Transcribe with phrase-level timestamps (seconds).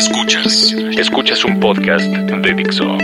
[0.00, 2.96] Escuchas, escuchas un podcast de Dixo.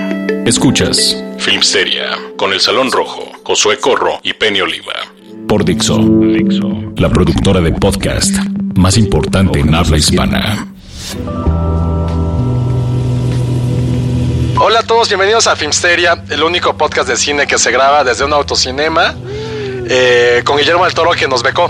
[0.47, 4.95] Escuchas Filmsteria con El Salón Rojo, Josué Corro y Penny Oliva.
[5.47, 8.35] Por Dixo, Dixo, la productora de podcast
[8.77, 10.69] más importante en habla hispana.
[14.59, 18.25] Hola a todos, bienvenidos a Filmsteria, el único podcast de cine que se graba desde
[18.25, 19.15] un autocinema
[19.87, 21.69] eh, con Guillermo del Toro que nos becó.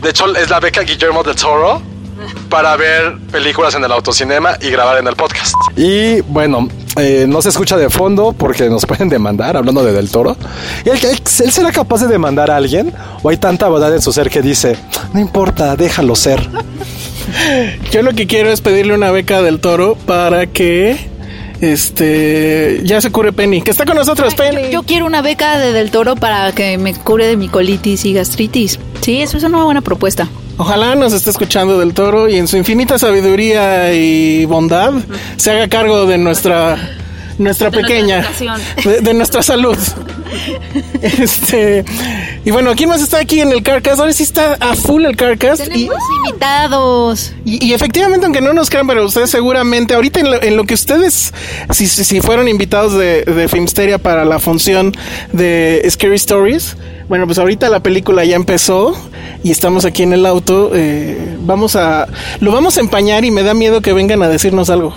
[0.00, 1.89] De hecho, es la beca Guillermo del Toro
[2.48, 5.54] para ver películas en el autocinema y grabar en el podcast.
[5.76, 10.10] Y bueno, eh, no se escucha de fondo porque nos pueden demandar, hablando de Del
[10.10, 10.36] Toro.
[10.84, 12.92] ¿Y él, él será capaz de demandar a alguien?
[13.22, 14.76] ¿O hay tanta verdad en su ser que dice,
[15.12, 16.48] no importa, déjalo ser?
[17.90, 21.09] Yo lo que quiero es pedirle una beca del toro para que
[21.60, 24.70] este ya se cure Penny, que está con nosotros Penny.
[24.70, 28.12] Yo quiero una beca de Del Toro para que me cure de mi colitis y
[28.12, 28.78] gastritis.
[29.00, 30.28] Sí, eso es una buena propuesta.
[30.56, 34.92] Ojalá nos esté escuchando del toro y en su infinita sabiduría y bondad
[35.36, 36.99] se haga cargo de nuestra
[37.40, 38.24] nuestra pequeña
[38.84, 39.76] de, de nuestra salud.
[41.02, 41.84] Este
[42.44, 43.98] y bueno, ¿quién más está aquí en el Carcast?
[44.00, 45.66] Ahora sí está a full el Carcast.
[45.66, 47.32] Y, Tenemos invitados.
[47.44, 50.64] y, y efectivamente, aunque no nos crean, pero ustedes seguramente, ahorita en lo, en lo
[50.64, 51.32] que ustedes,
[51.72, 54.92] si, si, si fueron invitados de, de Filmsteria para la función
[55.32, 56.76] de Scary Stories,
[57.08, 58.96] bueno, pues ahorita la película ya empezó
[59.42, 60.70] y estamos aquí en el auto.
[60.74, 62.06] eh, vamos a.
[62.40, 64.94] Lo vamos a empañar y me da miedo que vengan a decirnos algo.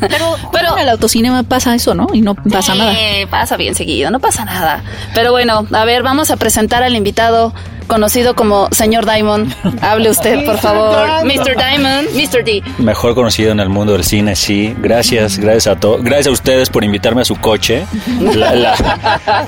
[0.00, 2.06] Pero, pero en el autocinema pasa eso, ¿no?
[2.12, 2.92] Y no pasa nada.
[2.98, 4.82] Eh, pasa bien seguido, no pasa nada.
[5.14, 7.52] Pero bueno, a ver, vamos a presentar al invitado
[7.86, 9.52] conocido como señor Diamond.
[9.82, 10.96] Hable usted, por favor.
[11.24, 11.56] Mr.
[11.56, 12.44] Diamond, Mr.
[12.44, 12.62] D.
[12.78, 14.72] Mejor conocido en el mundo del cine, sí.
[14.78, 16.00] Gracias, gracias a todos.
[16.02, 17.84] Gracias a ustedes por invitarme a su coche.
[18.20, 19.40] La- la-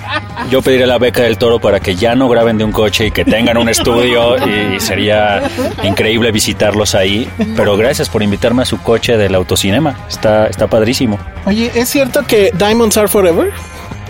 [0.51, 3.11] Yo pediré la beca del toro para que ya no graben de un coche y
[3.13, 4.12] que tengan un estudio
[4.47, 5.43] y sería
[5.83, 7.29] increíble visitarlos ahí.
[7.57, 9.97] Pero gracias por invitarme a su coche del autocinema.
[10.09, 11.19] Está, está padrísimo.
[11.47, 13.53] Oye, ¿es cierto que Diamonds Are Forever?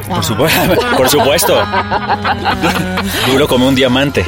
[0.09, 0.61] Por supuesto.
[0.97, 1.63] Por supuesto.
[3.31, 4.25] Duro como un diamante.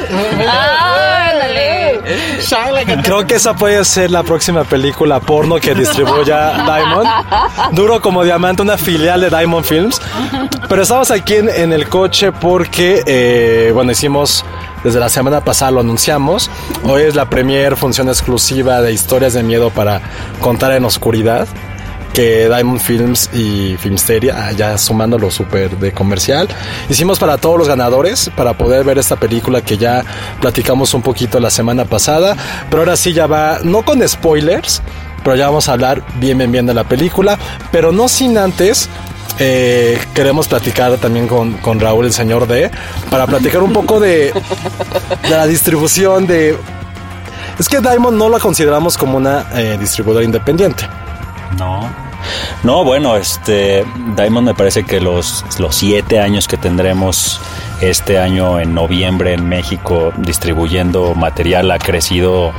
[3.02, 7.08] Creo que esa puede ser la próxima película porno que distribuya Diamond.
[7.72, 10.00] Duro como diamante, una filial de Diamond Films.
[10.68, 14.44] Pero estamos aquí en, en el coche porque, eh, bueno, hicimos
[14.84, 16.50] desde la semana pasada lo anunciamos.
[16.84, 20.00] Hoy es la premier función exclusiva de historias de miedo para
[20.40, 21.48] contar en oscuridad.
[22.12, 26.46] Que Diamond Films y Filmsteria, ah, ya sumándolo súper de comercial.
[26.88, 30.04] Hicimos para todos los ganadores, para poder ver esta película que ya
[30.40, 32.36] platicamos un poquito la semana pasada.
[32.70, 34.80] Pero ahora sí ya va, no con spoilers,
[35.24, 37.36] pero ya vamos a hablar bien, bien, bien de la película.
[37.72, 38.88] Pero no sin antes
[39.38, 42.70] eh, queremos platicar también con, con Raúl, el señor D,
[43.10, 44.32] para platicar un poco de,
[45.30, 46.56] la distribución de...
[47.58, 50.88] Es que Diamond no la consideramos como una eh, distribuidora independiente.
[51.58, 51.88] No.
[52.62, 53.84] No, bueno, este
[54.16, 57.40] Diamond me parece que los, los siete años que tendremos
[57.80, 62.52] este año en noviembre en México distribuyendo material ha crecido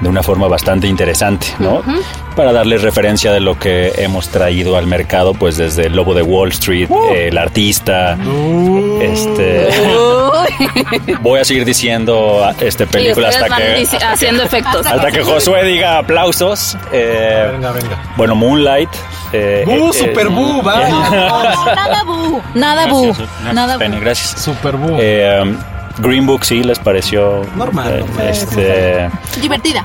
[0.00, 1.82] de una forma bastante interesante, ¿no?
[2.36, 6.22] Para darles referencia de lo que hemos traído al mercado, pues desde el Lobo de
[6.22, 8.16] Wall Street, El Artista,
[9.00, 9.68] este...
[11.20, 13.86] Voy a seguir diciendo este película hasta que...
[14.06, 14.86] haciendo efectos.
[14.86, 16.76] Hasta que Josué diga aplausos.
[16.92, 18.02] Eh, Venga, venga.
[18.16, 18.88] bueno, Moonlight.
[19.32, 20.62] eh, ¡Bu, eh, eh, super bu!
[20.62, 20.88] va.
[21.74, 22.42] Nada bu.
[22.54, 23.06] Nada bu.
[23.06, 23.78] Gracias, Nada bu.
[23.80, 24.42] Penny, gracias.
[24.42, 24.96] Super bu.
[26.00, 28.28] Green Book sí les pareció Normal, eh, normal.
[28.28, 29.10] este
[29.40, 29.84] Divertida.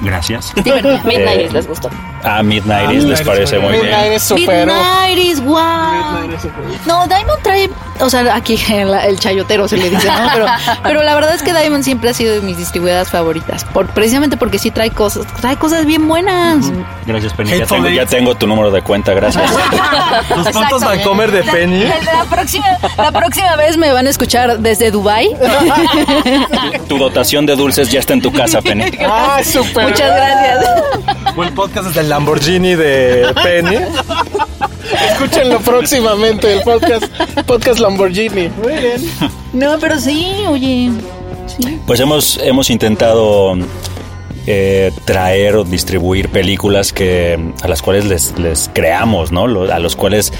[0.00, 1.00] Gracias Divertida.
[1.04, 1.90] Midnight Eh, les gustó.
[2.22, 3.82] Ah, Midnight les Midnight parece muy bien.
[3.84, 4.66] Midnight es super.
[4.66, 5.58] Midnight is wow.
[6.86, 7.68] No, Diamond trae,
[8.00, 10.30] o sea, aquí el, el chayotero se le dice, ¿no?
[10.32, 10.46] Pero,
[10.82, 14.36] pero la verdad es que Diamond siempre ha sido de mis distribuidoras favoritas, por, precisamente
[14.38, 16.70] porque sí trae cosas, trae cosas bien buenas.
[17.06, 17.58] Gracias, Penny.
[17.58, 18.10] Ya tengo, ya Eight.
[18.10, 19.44] tengo tu número de cuenta, gracias.
[20.36, 21.84] Los puntos Vancomer de Penny.
[21.84, 25.28] La próxima, la próxima vez me van a escuchar desde Dubai.
[26.88, 28.84] tu dotación de dulces ya está en tu casa, Penny.
[29.06, 29.83] Ah, super.
[29.88, 30.66] Muchas gracias.
[31.36, 33.76] O el podcast es del Lamborghini de Penny.
[35.10, 37.04] Escúchenlo próximamente, el podcast,
[37.46, 38.48] podcast Lamborghini.
[38.62, 39.10] Muy bien.
[39.52, 40.90] No, pero sí, oye.
[41.86, 43.54] Pues hemos, hemos intentado
[44.46, 49.46] eh, traer o distribuir películas que a las cuales les, les creamos, ¿no?
[49.46, 50.32] Lo- A los cuales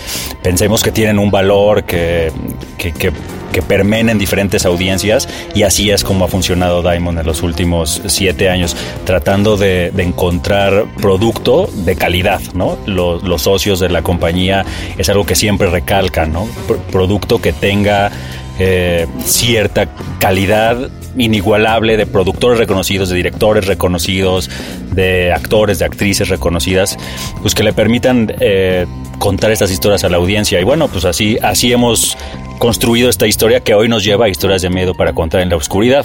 [0.42, 2.32] pensemos que tienen un valor, que,
[2.78, 3.12] que, que,
[3.54, 8.02] que permeen en diferentes audiencias y así es como ha funcionado Diamond en los últimos
[8.06, 12.76] siete años, tratando de, encontrar producto de calidad, ¿no?
[12.84, 14.64] Los, socios de la compañía
[14.98, 16.46] es algo que siempre recalcan, ¿no?
[16.66, 18.10] Pro- producto que tenga
[18.58, 24.50] eh, cierta calidad inigualable de productores reconocidos, de directores reconocidos,
[24.92, 26.96] de actores, de actrices reconocidas,
[27.42, 28.86] pues que le permitan eh,
[29.18, 30.60] contar estas historias a la audiencia.
[30.60, 32.16] Y bueno, pues así, así hemos
[32.58, 35.56] construido esta historia que hoy nos lleva a historias de miedo para contar en la
[35.56, 36.04] oscuridad.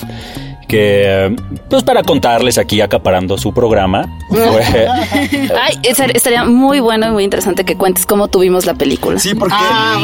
[0.70, 1.36] Que,
[1.68, 4.88] pues para contarles aquí acaparando su programa, fue,
[5.60, 5.80] Ay,
[6.14, 9.18] estaría muy bueno y muy interesante que cuentes cómo tuvimos la película.
[9.18, 9.56] Sí, porque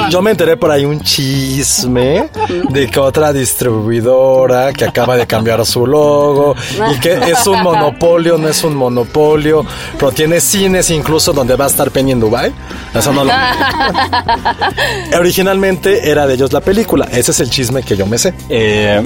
[0.09, 2.29] yo me enteré por ahí un chisme
[2.69, 6.55] de que otra distribuidora que acaba de cambiar su logo
[6.91, 9.63] y que es un monopolio, no es un monopolio,
[9.99, 12.51] pero tiene cines incluso donde va a estar Penny en Dubai.
[12.91, 13.31] Eso no lo...
[15.19, 17.07] Originalmente era de ellos la película.
[17.11, 18.33] Ese es el chisme que yo me sé.
[18.49, 19.05] eh,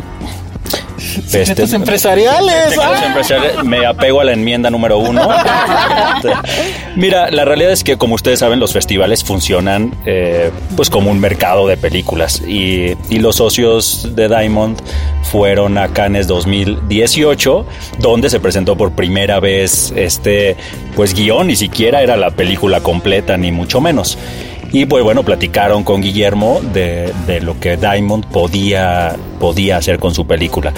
[0.99, 2.69] Secretos empresariales.
[2.69, 3.05] Secretos ah.
[3.05, 5.27] empresariales, me apego a la enmienda número uno.
[6.95, 11.19] Mira, la realidad es que como ustedes saben, los festivales funcionan eh, pues como un
[11.19, 14.79] mercado de películas y, y los socios de Diamond
[15.23, 17.65] fueron a Cannes 2018,
[17.99, 20.57] donde se presentó por primera vez este
[20.95, 24.17] pues guion, ni siquiera era la película completa, ni mucho menos.
[24.71, 30.13] Y pues bueno, platicaron con Guillermo de, de lo que Diamond podía, podía hacer con
[30.13, 30.73] su película.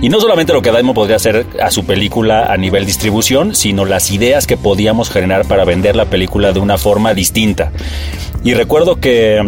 [0.00, 3.84] Y no solamente lo que Diamond podría hacer a su película a nivel distribución, sino
[3.84, 7.72] las ideas que podíamos generar para vender la película de una forma distinta.
[8.42, 9.42] Y recuerdo que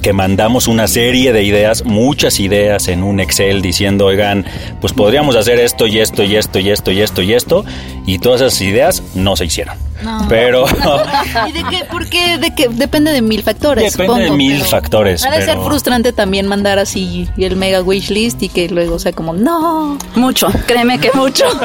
[0.00, 4.44] que mandamos una serie de ideas, muchas ideas en un Excel diciendo, oigan,
[4.80, 7.64] pues podríamos hacer esto y esto y esto y esto y esto y esto,
[8.06, 9.76] y todas esas ideas no se hicieron.
[10.02, 10.26] No.
[10.28, 10.64] Pero
[11.48, 11.84] ¿Y de qué?
[11.90, 12.68] Porque de qué?
[12.68, 13.96] depende de mil factores.
[13.96, 18.10] Depende de mil pero factores, Ha de ser frustrante también mandar así el mega wish
[18.10, 19.98] list y que luego sea como, no.
[20.14, 21.44] Mucho, créeme que mucho.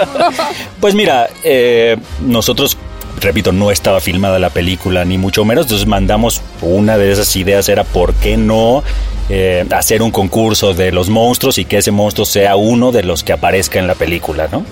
[0.79, 2.77] Pues mira, eh, nosotros,
[3.19, 7.69] repito, no estaba filmada la película, ni mucho menos, entonces mandamos una de esas ideas,
[7.69, 8.83] era por qué no
[9.29, 13.23] eh, hacer un concurso de los monstruos y que ese monstruo sea uno de los
[13.23, 14.63] que aparezca en la película, ¿no?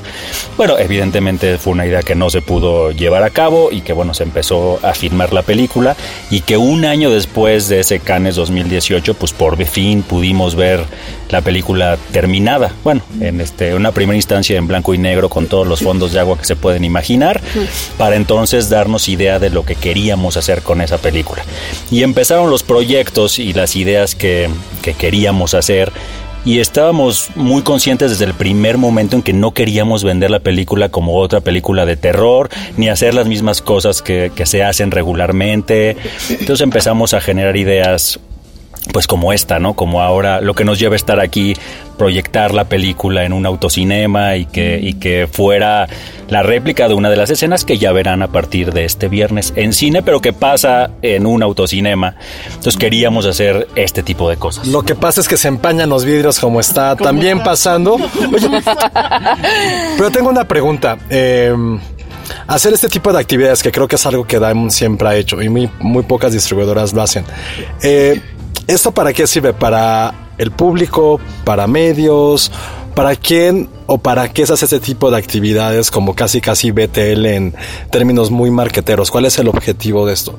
[0.57, 4.13] Bueno, evidentemente fue una idea que no se pudo llevar a cabo y que, bueno,
[4.13, 5.95] se empezó a filmar la película
[6.29, 10.83] y que un año después de ese Cannes 2018, pues por fin pudimos ver
[11.29, 12.71] la película terminada.
[12.83, 16.19] Bueno, en este, una primera instancia en blanco y negro con todos los fondos de
[16.19, 17.41] agua que se pueden imaginar,
[17.97, 21.44] para entonces darnos idea de lo que queríamos hacer con esa película.
[21.89, 24.43] Y empezaron los proyectos y las ideas que,
[24.81, 25.92] que queríamos hacer.
[26.45, 30.90] Y estábamos muy conscientes desde el primer momento en que no queríamos vender la película
[30.90, 35.95] como otra película de terror, ni hacer las mismas cosas que, que se hacen regularmente.
[36.30, 38.19] Entonces empezamos a generar ideas
[38.92, 39.75] pues como esta, ¿no?
[39.75, 41.56] Como ahora lo que nos lleva a estar aquí,
[41.97, 45.87] proyectar la película en un autocinema y que, y que fuera
[46.28, 49.54] la réplica de una de las escenas que ya verán a partir de este viernes
[49.56, 52.16] en cine, pero que pasa en un autocinema.
[52.47, 54.68] Entonces queríamos hacer este tipo de cosas.
[54.68, 57.94] Lo que pasa es que se empañan los vidrios como está también pasando.
[57.95, 58.49] Oye,
[59.97, 60.97] pero tengo una pregunta.
[61.09, 61.54] Eh,
[62.47, 65.42] hacer este tipo de actividades, que creo que es algo que Diamond siempre ha hecho
[65.42, 67.25] y muy, muy pocas distribuidoras lo hacen.
[67.81, 68.19] Eh,
[68.68, 69.54] ¿Esto para qué sirve?
[69.54, 71.19] ¿Para el público?
[71.44, 72.52] ¿Para medios?
[72.95, 77.26] ¿Para quién o para qué se hace este tipo de actividades como casi casi BTL
[77.26, 77.56] en
[77.90, 79.10] términos muy marqueteros?
[79.10, 80.38] ¿Cuál es el objetivo de esto?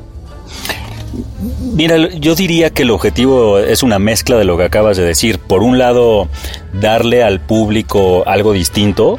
[1.75, 5.40] Mira, yo diría que el objetivo es una mezcla de lo que acabas de decir.
[5.40, 6.28] Por un lado,
[6.73, 9.18] darle al público algo distinto,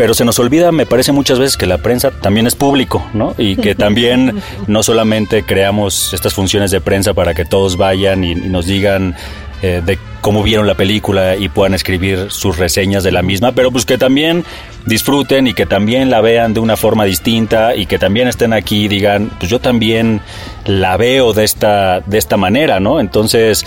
[0.00, 3.34] pero se nos olvida, me parece muchas veces que la prensa también es público, ¿no?
[3.36, 8.32] Y que también no solamente creamos estas funciones de prensa para que todos vayan y,
[8.32, 9.14] y nos digan
[9.60, 13.70] eh, de cómo vieron la película y puedan escribir sus reseñas de la misma, pero
[13.70, 14.42] pues que también
[14.86, 18.84] disfruten y que también la vean de una forma distinta y que también estén aquí
[18.84, 20.22] y digan, pues yo también
[20.64, 23.00] la veo de esta, de esta manera, ¿no?
[23.00, 23.66] Entonces,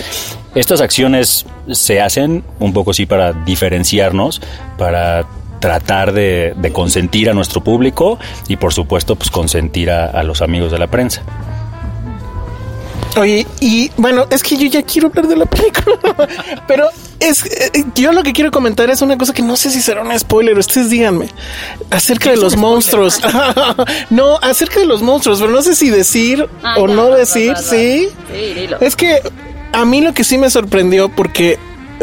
[0.55, 4.41] estas acciones se hacen un poco sí para diferenciarnos,
[4.79, 5.27] para
[5.63, 10.41] tratar de, de consentir a nuestro público y por supuesto pues consentir a, a los
[10.41, 11.21] amigos de la prensa.
[13.15, 15.95] Oye, y bueno, es que yo ya quiero hablar de la película,
[16.67, 16.89] pero
[17.21, 20.01] es eh, yo lo que quiero comentar es una cosa que no sé si será
[20.01, 21.29] un spoiler, ustedes díganme,
[21.91, 23.21] acerca de los monstruos.
[24.09, 27.15] no, acerca de los monstruos, pero no sé si decir Ah, o ya, no va,
[27.15, 27.61] decir, va, va.
[27.61, 28.09] sí.
[28.33, 28.81] Sí, dilo.
[28.81, 29.21] Es que
[29.71, 31.57] a mí lo que sí me sorprendió porque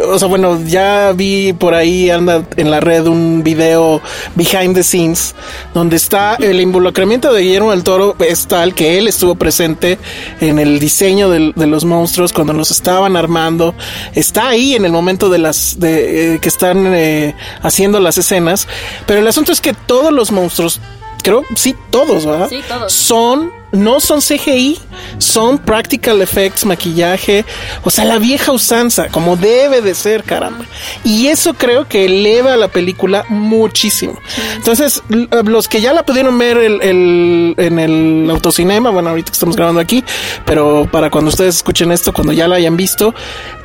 [0.07, 4.01] o sea, bueno, ya vi por ahí anda en la red un video
[4.35, 5.35] behind the scenes
[5.75, 9.99] donde está el involucramiento de Guillermo del Toro es tal que él estuvo presente
[10.41, 13.75] en el diseño de, los monstruos cuando los estaban armando,
[14.15, 18.67] está ahí en el momento de las de eh, que están eh, haciendo las escenas,
[19.07, 20.81] pero el asunto es que todos los monstruos
[21.23, 22.49] Creo, sí, todos, ¿verdad?
[22.49, 22.93] Sí, todos.
[22.93, 24.79] Son, no son CGI,
[25.19, 27.45] son practical effects, maquillaje,
[27.85, 30.65] o sea, la vieja usanza, como debe de ser, caramba.
[31.05, 34.19] Y eso creo que eleva a la película muchísimo.
[34.57, 39.35] Entonces, los que ya la pudieron ver el, el- en el autocinema, bueno, ahorita que
[39.35, 40.05] estamos grabando aquí,
[40.45, 43.15] pero para cuando ustedes escuchen esto, cuando ya la hayan visto,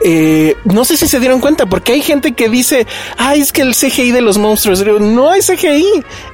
[0.03, 2.85] eh, no sé si se dieron cuenta, porque hay gente que dice,
[3.17, 5.85] ay, es que el CGI de los monstruos, no es CGI,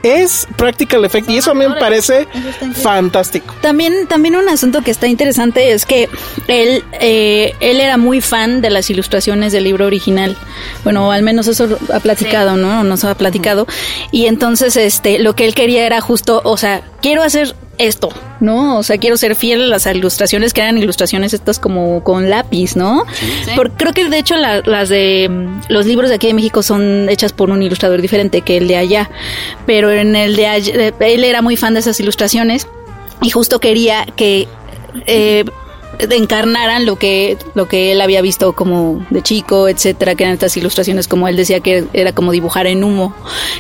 [0.03, 2.27] es practical effect, y eso a mí me parece
[2.81, 3.53] fantástico.
[3.61, 6.09] También, también un asunto que está interesante es que
[6.47, 10.35] él, eh, él era muy fan de las ilustraciones del libro original.
[10.83, 12.83] Bueno, al menos eso ha platicado, ¿no?
[12.83, 13.67] Nos ha platicado.
[14.11, 18.09] Y entonces, este, lo que él quería era justo, o sea, quiero hacer esto,
[18.41, 18.77] ¿no?
[18.77, 22.75] O sea, quiero ser fiel a las ilustraciones que eran ilustraciones estas como con lápiz,
[22.75, 23.05] ¿no?
[23.55, 26.61] Por- creo que de hecho la- las de mm, los libros de aquí de México
[26.61, 29.09] son hechas por un ilustrador diferente que el de allá,
[29.65, 32.67] pero en el de allá, eh, él era muy fan de esas ilustraciones
[33.21, 34.47] y justo quería que
[35.05, 35.45] eh,
[36.09, 40.55] encarnaran lo que lo que él había visto como de chico, etcétera, que eran estas
[40.57, 43.13] ilustraciones como él decía que era como dibujar en humo.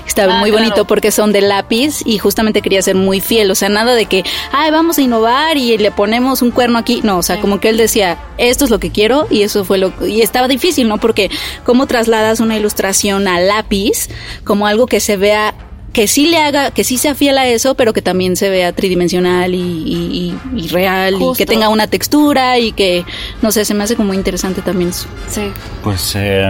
[0.07, 0.65] Estaba Ah, muy claro.
[0.65, 4.05] bonito porque son de lápiz y justamente quería ser muy fiel, o sea, nada de
[4.05, 7.59] que, ay, vamos a innovar y le ponemos un cuerno aquí, no, o sea, como
[7.59, 10.87] que él decía, esto es lo que quiero y eso fue lo y estaba difícil,
[10.87, 10.97] ¿no?
[10.99, 11.29] Porque
[11.63, 14.07] cómo trasladas una ilustración a lápiz
[14.45, 15.53] como algo que se vea
[15.93, 18.71] que sí le haga, que sí sea fiel a eso, pero que también se vea
[18.73, 23.03] tridimensional y, y- y- y real y que tenga una textura y que,
[23.41, 25.07] no sé, se me hace como interesante también eso.
[25.29, 25.41] Sí.
[25.83, 26.49] Pues eh,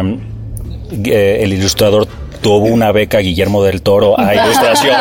[1.05, 2.07] eh, el ilustrador
[2.41, 4.95] tuvo una beca Guillermo del Toro a ilustración,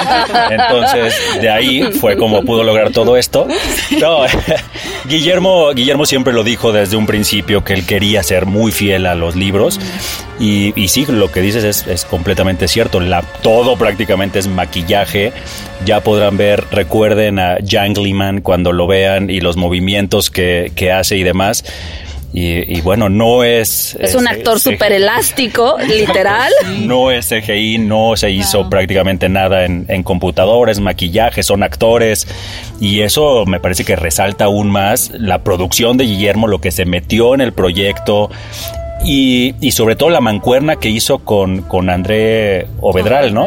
[0.50, 3.46] entonces de ahí fue como pudo lograr todo esto.
[4.00, 4.24] No,
[5.08, 9.14] Guillermo, Guillermo siempre lo dijo desde un principio que él quería ser muy fiel a
[9.14, 9.80] los libros
[10.38, 15.32] y, y sí, lo que dices es, es completamente cierto, La, todo prácticamente es maquillaje,
[15.84, 21.16] ya podrán ver, recuerden a Janglyman cuando lo vean y los movimientos que, que hace
[21.16, 21.64] y demás.
[22.32, 23.96] Y, y bueno, no es...
[24.00, 24.70] Es un actor sí.
[24.70, 26.52] súper elástico, literal.
[26.82, 32.28] No es CGI, no se hizo prácticamente nada en, en computadores, maquillaje, son actores.
[32.80, 36.84] Y eso me parece que resalta aún más la producción de Guillermo, lo que se
[36.84, 38.30] metió en el proyecto.
[39.02, 43.46] Y, y sobre todo la mancuerna que hizo con, con André Ovedral, ¿no?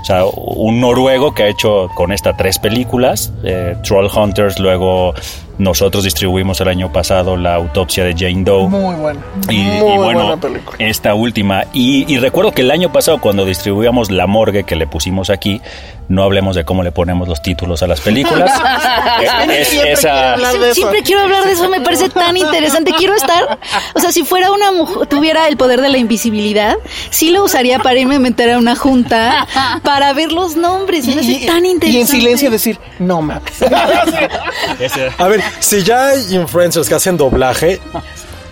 [0.00, 5.14] O sea, un noruego que ha hecho con esta tres películas, eh, Troll Hunters, luego
[5.58, 8.68] nosotros distribuimos el año pasado la autopsia de Jane Doe.
[8.68, 9.20] Muy bueno.
[9.48, 10.76] Y, Muy y bueno, buena película.
[10.78, 11.64] esta última.
[11.72, 15.60] Y, y recuerdo que el año pasado, cuando distribuíamos La Morgue, que le pusimos aquí,
[16.08, 18.52] no hablemos de cómo le ponemos los títulos a las películas.
[19.50, 20.00] es, Siempre esa.
[20.10, 20.74] quiero hablar de eso.
[20.74, 22.92] Siempre quiero hablar de eso, me parece tan interesante.
[22.92, 23.58] Quiero estar,
[23.94, 26.76] o sea, si fuera una mujer, tuviera el poder de la invisibilidad,
[27.10, 29.46] sí lo usaría para irme a meter a una junta
[29.82, 31.06] para ver los nombres.
[31.06, 31.86] Me parece tan interesante.
[31.86, 33.52] y en silencio decir, no mames.
[35.18, 37.80] A ver, si ya hay influencers que hacen doblaje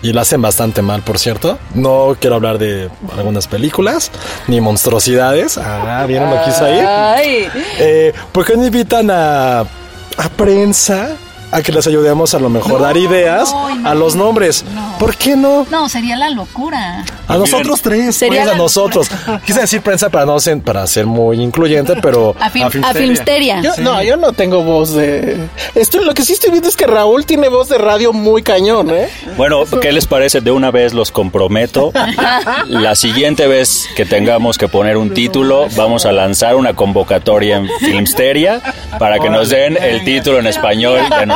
[0.01, 1.57] y lo hacen bastante mal, por cierto.
[1.73, 4.11] No quiero hablar de algunas películas
[4.47, 5.57] ni monstruosidades.
[5.57, 6.79] Ah, ¿vieron lo que hizo ahí?
[6.79, 7.49] Ay.
[7.79, 11.09] Eh, ¿Por qué no invitan a, a prensa
[11.51, 14.63] a que les ayudemos a lo mejor dar ideas no, a los nombres?
[14.99, 15.65] ¿Por qué no?
[15.69, 17.03] No, sería la locura.
[17.27, 19.07] A nosotros tres, Sería pues, a nosotros.
[19.45, 22.93] Quise decir prensa para no ser, para ser muy incluyente, pero A, Film- a Filmsteria.
[22.93, 23.61] Filmsteria.
[23.61, 25.37] Yo, No, yo no tengo voz de.
[25.73, 28.89] Esto, lo que sí estoy viendo es que Raúl tiene voz de radio muy cañón,
[28.91, 29.09] ¿eh?
[29.37, 30.41] Bueno, ¿qué les parece?
[30.41, 31.91] De una vez los comprometo.
[32.67, 37.67] La siguiente vez que tengamos que poner un título, vamos a lanzar una convocatoria en
[37.79, 38.61] Filmsteria
[38.99, 41.34] para que nos den el título en español de.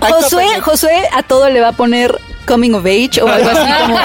[0.00, 3.98] Josué, Josué a todo le va a poner coming of age o algo así como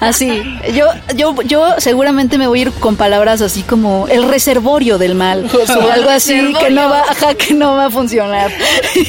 [0.00, 0.58] así.
[0.74, 5.14] Yo, yo, yo seguramente me voy a ir con palabras así como el reservorio del
[5.14, 8.50] mal o algo así que no va, ajá, que no va a funcionar.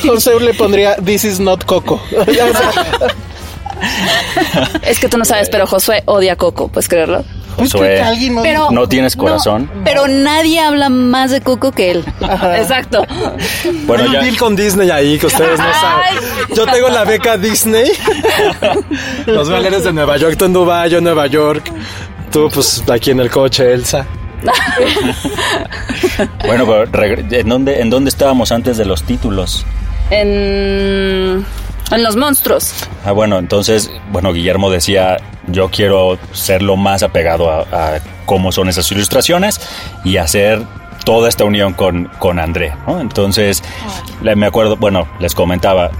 [0.05, 2.01] José le pondría This is not Coco.
[4.83, 7.25] Es que tú no sabes, pero Josué odia a Coco, ¿puedes creerlo?
[7.55, 9.69] Josué, alguien más- Pero no tienes corazón.
[9.83, 12.05] Pero nadie habla más de Coco que él.
[12.57, 13.05] Exacto.
[13.85, 14.21] Bueno, Hay un ya.
[14.21, 16.15] deal con Disney ahí que ustedes no saben.
[16.55, 17.91] Yo tengo la beca Disney.
[19.25, 21.71] Los valeres de Nueva York, tú en Dubái, yo en Nueva York.
[22.31, 24.05] Tú, pues, aquí en el coche, Elsa.
[26.45, 29.65] Bueno, pero ¿en dónde, ¿en dónde estábamos antes de los títulos?
[30.09, 31.45] En,
[31.95, 32.73] en los monstruos.
[33.05, 38.69] Ah, bueno, entonces, bueno, Guillermo decía, yo quiero ser lo más apegado a, cómo son
[38.69, 39.59] esas ilustraciones
[40.03, 40.61] y hacer
[41.05, 42.73] toda esta unión con, con André.
[42.87, 43.61] Entonces,
[44.21, 45.91] me acuerdo, bueno, les comentaba,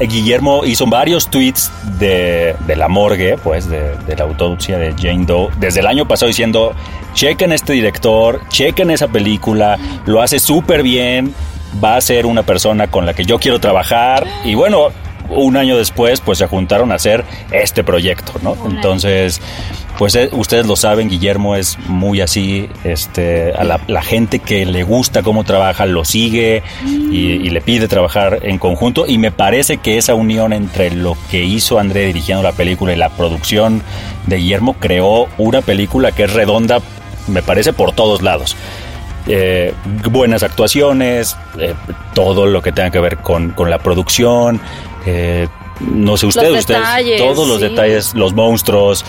[0.00, 5.50] Guillermo hizo varios tweets de, la morgue, pues, de, de la autopsia de Jane Doe,
[5.58, 6.74] desde el año pasado diciendo,
[7.14, 11.32] chequen este director, chequen esa película, lo hace súper bien,
[11.82, 14.88] va a ser una persona con la que yo quiero trabajar, y bueno,
[15.30, 18.56] un año después, pues se juntaron a hacer este proyecto, ¿no?
[18.66, 19.40] Entonces,
[19.98, 24.66] pues eh, ustedes lo saben, Guillermo es muy así, este, a la, la gente que
[24.66, 29.30] le gusta cómo trabaja lo sigue y, y le pide trabajar en conjunto y me
[29.30, 33.82] parece que esa unión entre lo que hizo André dirigiendo la película y la producción
[34.26, 36.80] de Guillermo creó una película que es redonda,
[37.28, 38.56] me parece, por todos lados.
[39.28, 39.74] Eh,
[40.10, 41.74] buenas actuaciones, eh,
[42.14, 44.60] todo lo que tenga que ver con, con la producción,
[45.06, 45.48] eh,
[45.80, 47.68] no sé ustedes, Los detalles, todos los sí.
[47.68, 49.04] detalles, los monstruos,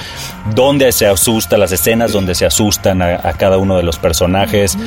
[0.53, 4.77] donde se asusta, las escenas donde se asustan a, a cada uno de los personajes.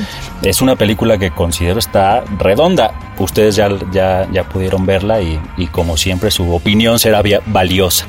[0.43, 3.13] Es una película que considero está redonda.
[3.17, 8.05] Ustedes ya, ya, ya pudieron verla y, y como siempre su opinión será valiosa.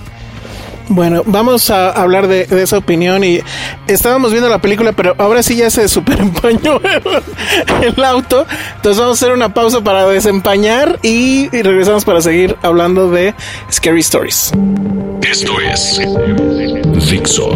[0.95, 3.41] Bueno, vamos a hablar de, de esa opinión y
[3.87, 8.47] estábamos viendo la película, pero ahora sí ya se super empañó el, el auto.
[8.77, 13.35] Entonces vamos a hacer una pausa para desempañar y, y regresamos para seguir hablando de
[13.73, 14.53] Scary Stories.
[15.23, 15.99] Esto es
[17.09, 17.53] Dixo.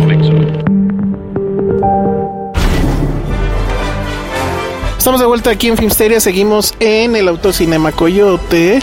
[4.96, 8.80] Estamos de vuelta aquí en Filmsteria, seguimos en el Autocinema Coyote,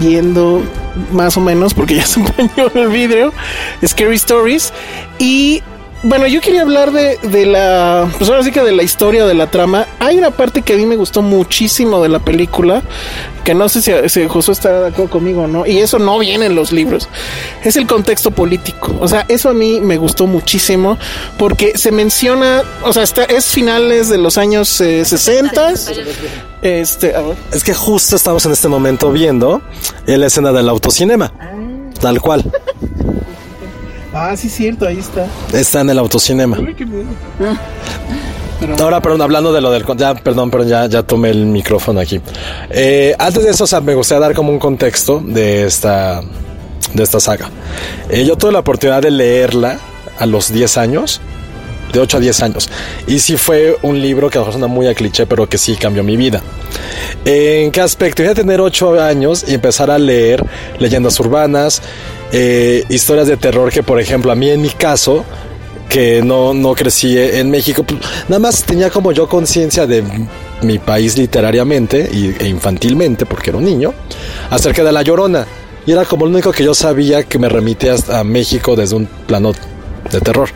[0.00, 0.62] viendo
[1.12, 3.32] más o menos, porque ya se empañó el vidrio,
[3.86, 4.72] Scary Stories.
[5.18, 5.62] Y
[6.02, 9.34] bueno, yo quería hablar de, de la, pues ahora sí que de la historia, de
[9.34, 9.86] la trama.
[9.98, 12.82] Hay una parte que a mí me gustó muchísimo de la película,
[13.44, 16.18] que no sé si, si Josué estará de acuerdo conmigo o no, y eso no
[16.18, 17.08] viene en los libros.
[17.64, 18.96] Es el contexto político.
[19.00, 20.98] O sea, eso a mí me gustó muchísimo,
[21.36, 25.74] porque se menciona, o sea, está, es finales de los años eh, 60.
[26.62, 27.36] Este, a ver.
[27.52, 29.62] Es que justo estamos en este momento viendo
[30.06, 31.32] la escena del autocinema.
[32.00, 32.44] Tal cual.
[34.12, 35.26] Ah, sí, cierto, ahí está.
[35.52, 36.56] Está en el autocinema.
[38.80, 39.84] Ahora, perdón, hablando de lo del...
[39.96, 42.20] Ya, perdón, perdón, ya, ya tomé el micrófono aquí.
[42.70, 46.22] Eh, antes de eso, o sea, me gustaría dar como un contexto de esta,
[46.92, 47.50] de esta saga.
[48.10, 49.78] Eh, yo tuve la oportunidad de leerla
[50.18, 51.20] a los 10 años,
[51.92, 52.70] de 8 a 10 años.
[53.06, 55.58] Y sí fue un libro que a lo mejor suena muy a cliché, pero que
[55.58, 56.42] sí cambió mi vida.
[57.24, 58.22] ¿En qué aspecto?
[58.22, 60.44] Iba a tener 8 años y empezar a leer
[60.78, 61.82] leyendas urbanas,
[62.32, 65.24] eh, historias de terror que, por ejemplo, a mí en mi caso,
[65.88, 70.04] que no, no crecí en México, pues, nada más tenía como yo conciencia de
[70.62, 73.94] mi país literariamente e infantilmente, porque era un niño,
[74.50, 75.46] acerca de La Llorona.
[75.86, 79.06] Y era como lo único que yo sabía que me remitía a México desde un
[79.06, 79.52] plano
[80.10, 80.50] de terror.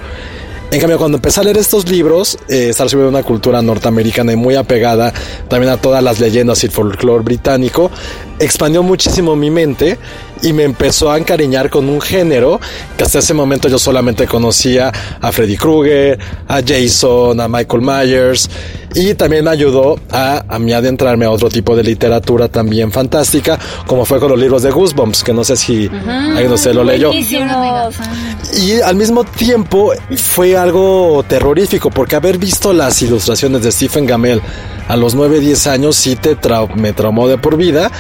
[0.73, 4.37] En cambio, cuando empecé a leer estos libros, eh, estar sobre una cultura norteamericana y
[4.37, 5.13] muy apegada
[5.47, 7.91] también a todas las leyendas y el folclore británico,
[8.39, 9.99] expandió muchísimo mi mente
[10.43, 12.59] y me empezó a encariñar con un género
[12.97, 18.49] que hasta ese momento yo solamente conocía a Freddy Krueger, a Jason, a Michael Myers
[18.95, 23.59] y también me ayudó a, a mí adentrarme a otro tipo de literatura también fantástica,
[23.87, 27.11] como fue con los libros de Goosebumps, que no sé si alguien lo leyó.
[27.13, 34.41] Y al mismo tiempo fue algo terrorífico porque haber visto las ilustraciones de Stephen Gamel
[34.89, 36.37] a los 9, 10 años sí te
[36.75, 37.91] me traumó de por vida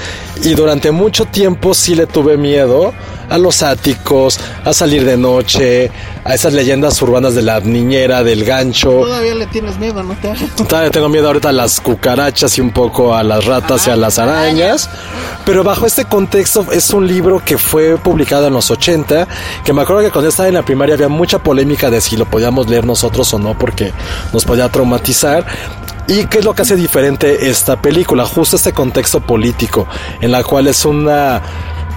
[0.42, 2.92] y durante mucho tiempo sí le tuve miedo
[3.32, 5.90] a los áticos, a salir de noche,
[6.24, 8.90] a esas leyendas urbanas de la niñera, del gancho.
[8.90, 10.54] Todavía le tienes miedo, ¿no te hagas?
[10.68, 13.96] Todavía tengo miedo ahorita a las cucarachas y un poco a las ratas y a
[13.96, 14.90] las arañas.
[15.46, 19.26] Pero bajo este contexto es un libro que fue publicado en los 80,
[19.64, 22.18] que me acuerdo que cuando yo estaba en la primaria había mucha polémica de si
[22.18, 23.92] lo podíamos leer nosotros o no porque
[24.32, 25.46] nos podía traumatizar.
[26.12, 28.26] ¿Y qué es lo que hace diferente esta película?
[28.26, 29.86] Justo este contexto político,
[30.20, 31.40] en la cual es una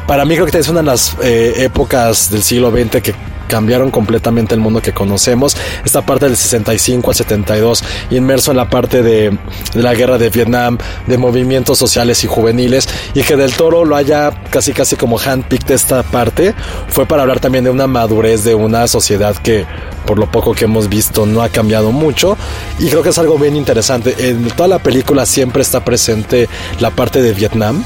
[0.07, 3.13] para mí creo que es una de las eh, épocas del siglo XX que
[3.47, 5.55] cambiaron completamente el mundo que conocemos.
[5.83, 9.37] Esta parte del 65 al 72, inmerso en la parte de,
[9.73, 10.77] la guerra de Vietnam,
[11.07, 15.71] de movimientos sociales y juveniles, y que Del Toro lo haya casi casi como handpicked
[15.71, 16.53] esta parte,
[16.87, 19.65] fue para hablar también de una madurez de una sociedad que
[20.05, 22.37] por lo poco que hemos visto no ha cambiado mucho
[22.79, 24.15] y creo que es algo bien interesante.
[24.29, 26.47] En toda la película siempre está presente
[26.79, 27.83] la parte de Vietnam,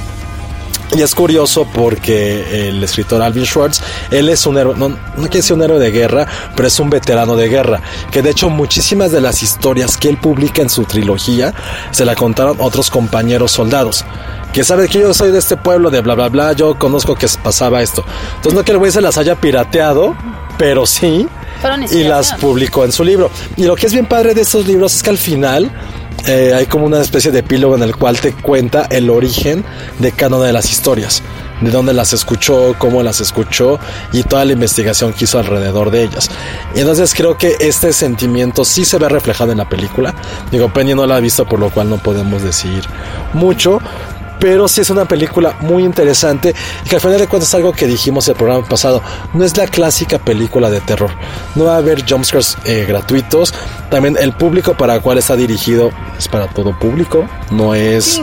[0.96, 5.38] y es curioso porque el escritor Alvin Schwartz, él es un héroe, no, no quiere
[5.38, 7.82] decir un héroe de guerra, pero es un veterano de guerra.
[8.12, 11.54] Que de hecho muchísimas de las historias que él publica en su trilogía
[11.92, 14.04] se la contaron otros compañeros soldados.
[14.52, 17.28] Que sabe que yo soy de este pueblo, de bla bla bla, yo conozco que
[17.44, 18.04] pasaba esto.
[18.38, 20.16] Entonces no que el güey se las haya pirateado,
[20.58, 21.28] pero sí.
[21.92, 23.30] Y las publicó en su libro.
[23.58, 25.72] Y lo que es bien padre de estos libros es que al final
[26.28, 29.64] eh, hay como una especie de epílogo en el cual te cuenta el origen
[30.00, 31.24] de cada una de las historias,
[31.62, 33.80] de dónde las escuchó, cómo las escuchó
[34.12, 36.30] y toda la investigación que hizo alrededor de ellas.
[36.76, 40.14] Y entonces creo que este sentimiento sí se ve reflejado en la película.
[40.52, 42.84] Digo, Penny no la ha visto, por lo cual no podemos decir
[43.34, 43.80] mucho,
[44.40, 47.74] pero sí es una película muy interesante y que al final de cuentas es algo
[47.74, 49.02] que dijimos el programa pasado,
[49.34, 51.12] no es la clásica película de terror,
[51.56, 53.54] no va a haber jumpscares eh, gratuitos,
[53.90, 58.22] también el público para el cual está dirigido es para todo público, no es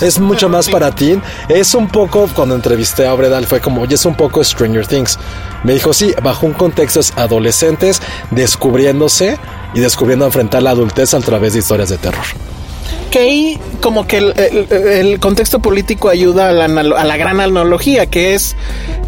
[0.00, 3.94] es mucho más para ti, es un poco cuando entrevisté a Obredal fue como, oye,
[3.94, 5.18] es un poco Stranger Things.
[5.64, 9.38] Me dijo, sí, bajo un contexto es adolescentes descubriéndose
[9.74, 12.24] y descubriendo enfrentar la adultez a través de historias de terror
[13.12, 17.40] que ahí como que el, el, el, contexto político ayuda a la, a la gran
[17.40, 18.56] analogía, que es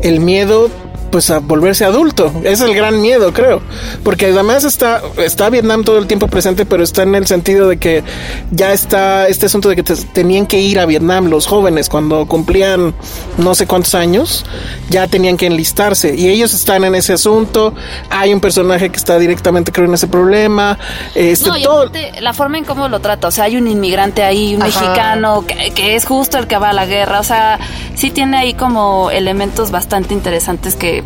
[0.03, 0.71] el miedo
[1.15, 2.33] pues a volverse adulto.
[2.43, 3.63] Es el gran miedo, creo.
[4.03, 7.77] Porque además está, está Vietnam todo el tiempo presente, pero está en el sentido de
[7.77, 8.03] que
[8.51, 12.27] ya está este asunto de que te, tenían que ir a Vietnam los jóvenes cuando
[12.27, 12.97] cumplían
[13.39, 14.45] no sé cuántos años,
[14.91, 16.17] ya tenían que enlistarse.
[16.17, 17.75] Y ellos están en ese asunto.
[18.11, 20.77] Hay un personaje que está directamente, creo, en ese problema.
[21.15, 21.93] Este, no, todo...
[22.21, 23.29] la forma en cómo lo trata.
[23.29, 24.81] O sea, hay un inmigrante ahí, un Ajá.
[24.81, 27.21] mexicano, que, que es justo el que va a la guerra.
[27.21, 27.61] O sea,
[27.95, 31.04] sí tiene ahí como elementos bastante interesantes que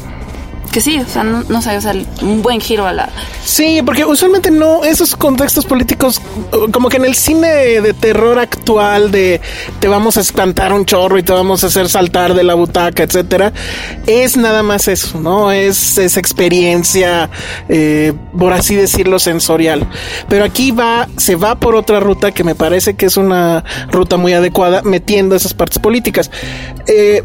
[0.68, 3.08] que sí, o sea, no, no sé, o sea, un buen giro a la...
[3.44, 6.20] Sí, porque usualmente no, esos contextos políticos,
[6.72, 9.40] como que en el cine de terror actual, de
[9.80, 13.02] te vamos a espantar un chorro y te vamos a hacer saltar de la butaca,
[13.02, 13.52] etcétera,
[14.06, 15.50] es nada más eso, ¿no?
[15.50, 17.30] Es esa experiencia,
[17.68, 19.88] eh, por así decirlo, sensorial.
[20.28, 24.18] Pero aquí va, se va por otra ruta que me parece que es una ruta
[24.18, 26.30] muy adecuada, metiendo esas partes políticas.
[26.86, 27.22] Eh,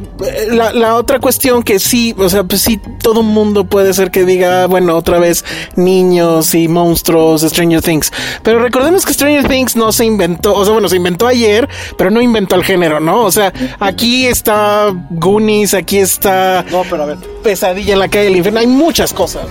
[0.50, 3.33] la, la otra cuestión que sí, o sea, pues sí, todo mundo
[3.68, 5.44] puede ser que diga, bueno, otra vez
[5.76, 8.12] niños y monstruos, Stranger Things.
[8.44, 11.68] Pero recordemos que Stranger Things no se inventó, o sea, bueno, se inventó ayer,
[11.98, 13.24] pero no inventó el género, ¿no?
[13.24, 17.18] O sea, aquí está Goonies, aquí está no, pero a ver.
[17.44, 19.46] Pesadilla en la calle del infierno, hay muchas cosas.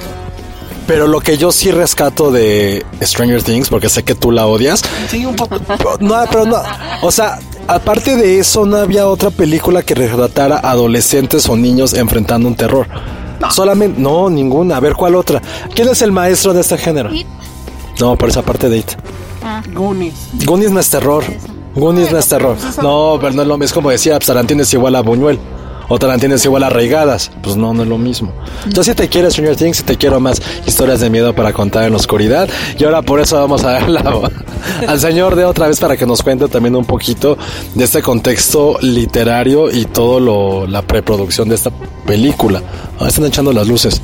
[0.86, 4.82] Pero lo que yo sí rescato de Stranger Things, porque sé que tú la odias.
[5.08, 5.60] Sí, un poco.
[6.00, 6.60] No, pero no.
[7.02, 12.48] O sea, aparte de eso, no había otra película que retratara adolescentes o niños enfrentando
[12.48, 12.88] un terror.
[13.42, 13.50] No.
[13.50, 14.76] Solamente, no, ninguna.
[14.76, 15.42] A ver, ¿cuál otra?
[15.74, 17.12] ¿Quién es el maestro de este género?
[17.12, 17.26] It.
[18.00, 18.92] No, por esa parte de It.
[19.42, 19.62] Ah.
[19.74, 20.28] Goonies.
[20.46, 21.24] Goonies no es terror.
[21.74, 22.56] Goonies no es terror.
[22.80, 23.64] No, pero no es lo mismo.
[23.64, 25.40] Es como decía, pues, Tarantino es igual a Buñuel.
[25.88, 27.30] O Tarantino es igual a Reigadas.
[27.42, 28.32] Pues no, no es lo mismo.
[28.68, 31.84] Yo sí te quiero Stranger Things y te quiero más historias de miedo para contar
[31.84, 32.48] en la oscuridad.
[32.78, 33.98] Y ahora por eso vamos a ver
[34.88, 37.36] al señor de otra vez para que nos cuente también un poquito
[37.74, 41.70] de este contexto literario y todo lo, la preproducción de esta
[42.06, 42.62] película.
[43.00, 44.00] Ah, están echando las luces.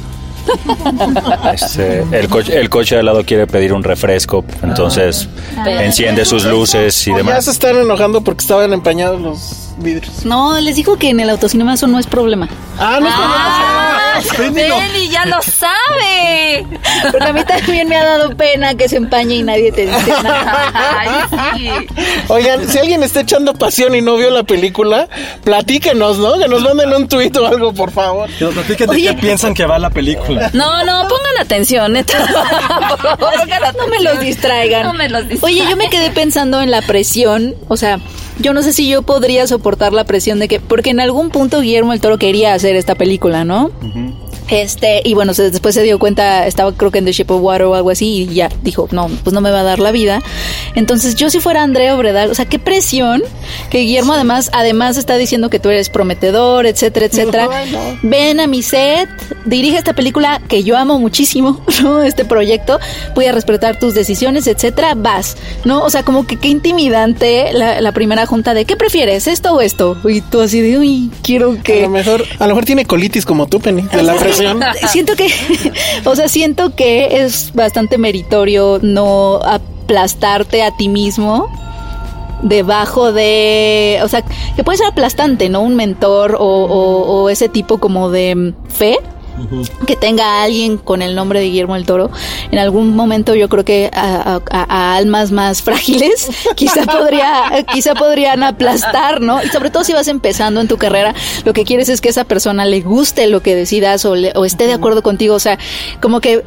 [1.52, 5.84] Este, el, coche, el coche de al lado quiere pedir un refresco, entonces Ah.
[5.84, 7.44] enciende sus luces y O ya demás.
[7.44, 10.24] se están enojando porque estaban empañados los vidrios.
[10.24, 12.48] No, les digo que en el autocinema eso no es problema.
[12.78, 14.20] Ah, no, ¡Ah!
[14.36, 14.76] Préndelo.
[14.76, 16.66] Beli ya lo sabe.
[17.10, 20.10] Porque a mí también me ha dado pena que se empañe y nadie te dice
[20.22, 20.72] nada.
[20.98, 21.08] Ay,
[21.56, 21.70] sí.
[22.28, 25.08] Oigan, si alguien está echando pasión y no vio la película,
[25.44, 26.38] platíquenos, ¿no?
[26.38, 28.28] Que nos manden un tuit o algo, por favor.
[28.38, 29.08] Que nos platiquen de Oye.
[29.08, 30.50] qué piensan que va la película.
[30.52, 32.18] No, no, pongan atención, neta.
[32.88, 34.82] Por favor, No me los distraigan.
[34.82, 35.44] No me los distraigan.
[35.64, 38.00] Oye, yo me quedé pensando en la presión, o sea,
[38.40, 41.60] yo no sé si yo podría soportar la presión de que, porque en algún punto
[41.60, 43.70] Guillermo el Toro quería hacer esta película, ¿no?
[44.48, 47.66] Este, y bueno, después se dio cuenta, estaba creo que en The Ship of Water
[47.66, 50.22] o algo así, y ya dijo, no, pues no me va a dar la vida.
[50.74, 53.22] Entonces, yo si fuera Andrea Obredal, o sea, qué presión,
[53.70, 57.48] que Guillermo además, además está diciendo que tú eres prometedor, etcétera, etcétera.
[58.02, 59.08] Ven a mi set,
[59.44, 62.02] dirige esta película que yo amo muchísimo, ¿no?
[62.02, 62.78] Este proyecto,
[63.14, 65.82] voy a respetar tus decisiones, etcétera, vas, ¿no?
[65.82, 69.60] O sea, como que qué intimidante la, la primera junta de, ¿qué prefieres, esto o
[69.60, 69.98] esto?
[70.08, 71.80] Y tú así de, uy, quiero que...
[71.80, 74.37] A lo mejor, a lo mejor tiene colitis como tú, Penny, de la presión.
[74.88, 75.28] siento que,
[76.04, 81.48] o sea, siento que es bastante meritorio no aplastarte a ti mismo
[82.42, 84.22] debajo de, o sea,
[84.54, 85.60] que puede ser aplastante, ¿no?
[85.60, 88.98] Un mentor o, o ese tipo como de fe
[89.86, 92.10] que tenga alguien con el nombre de Guillermo el Toro.
[92.50, 94.40] En algún momento yo creo que a,
[94.96, 99.42] almas más frágiles quizá podría, quizá podrían aplastar, ¿no?
[99.42, 102.24] Y sobre todo si vas empezando en tu carrera, lo que quieres es que esa
[102.24, 105.34] persona le guste lo que decidas o, o esté de acuerdo contigo.
[105.34, 105.58] O sea,
[106.00, 106.44] como que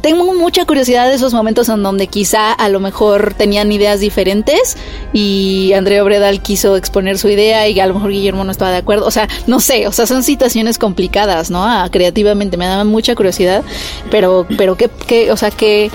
[0.00, 4.76] tengo mucha curiosidad de esos momentos en donde quizá a lo mejor tenían ideas diferentes
[5.12, 8.78] y Andrea Obredal quiso exponer su idea y a lo mejor Guillermo no estaba de
[8.78, 9.06] acuerdo.
[9.06, 11.64] O sea, no sé, o sea, son situaciones complicadas, ¿no?
[11.64, 13.62] Ah, creativamente me da mucha curiosidad,
[14.10, 15.90] pero, pero qué, qué o sea, qué...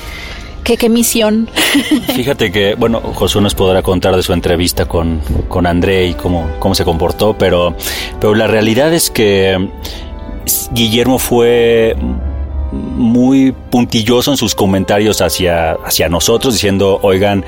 [0.63, 1.49] ¿Qué, ¿Qué, misión?
[2.15, 6.49] Fíjate que, bueno, Josué nos podrá contar de su entrevista con, con André y cómo,
[6.60, 7.75] cómo se comportó, pero,
[8.21, 9.69] pero la realidad es que
[10.71, 11.97] Guillermo fue
[12.73, 17.45] muy puntilloso en sus comentarios hacia, hacia nosotros, diciendo, oigan,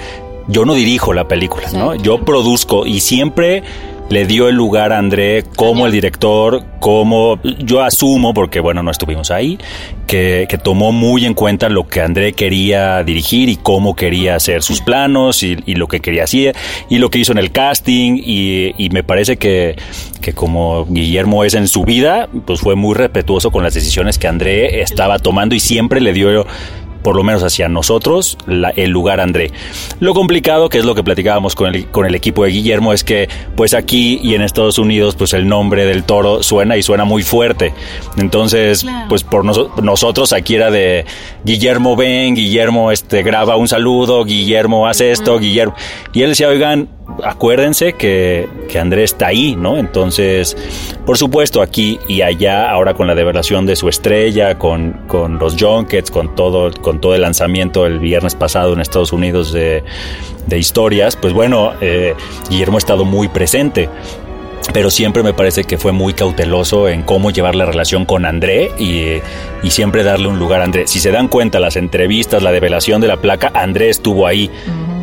[0.48, 1.96] yo no dirijo la película, ¿no?
[1.96, 3.64] Yo produzco y siempre
[4.10, 8.92] le dio el lugar a André como el director, como yo asumo, porque bueno, no
[8.92, 9.58] estuvimos ahí,
[10.06, 14.82] que, tomó muy en cuenta lo que André quería dirigir y cómo quería hacer sus
[14.82, 16.56] planos y, lo que quería hacer
[16.90, 19.76] y lo que hizo en el casting y, y me parece que,
[20.22, 24.28] que como Guillermo es en su vida, pues fue muy respetuoso con las decisiones que
[24.28, 26.46] André estaba tomando y siempre le dio
[27.06, 29.52] por lo menos hacia nosotros, el lugar André.
[30.00, 33.04] Lo complicado, que es lo que platicábamos con el, con el equipo de Guillermo, es
[33.04, 37.06] que pues aquí y en Estados Unidos pues el nombre del toro suena y suena
[37.06, 37.76] muy fuerte.
[38.18, 41.06] Entonces, pues por nosotros aquí era de
[41.44, 45.76] Guillermo ven, Guillermo este graba un saludo, Guillermo hace esto, Guillermo.
[46.12, 46.90] Y él decía, oigan,
[47.24, 49.78] acuérdense que, que Andrés está ahí, ¿no?
[49.78, 50.58] Entonces,
[51.06, 55.56] por supuesto, aquí y allá, ahora con la develación de su estrella, con, con los
[55.58, 59.84] junkets, con todo, con todo el lanzamiento el viernes pasado en Estados Unidos de,
[60.48, 62.14] de historias, pues bueno, eh,
[62.50, 63.90] Guillermo ha estado muy presente
[64.74, 68.72] pero siempre me parece que fue muy cauteloso en cómo llevar la relación con André
[68.80, 69.22] y,
[69.66, 70.88] y, siempre darle un lugar a André.
[70.88, 74.50] Si se dan cuenta, las entrevistas, la develación de la placa, André estuvo ahí.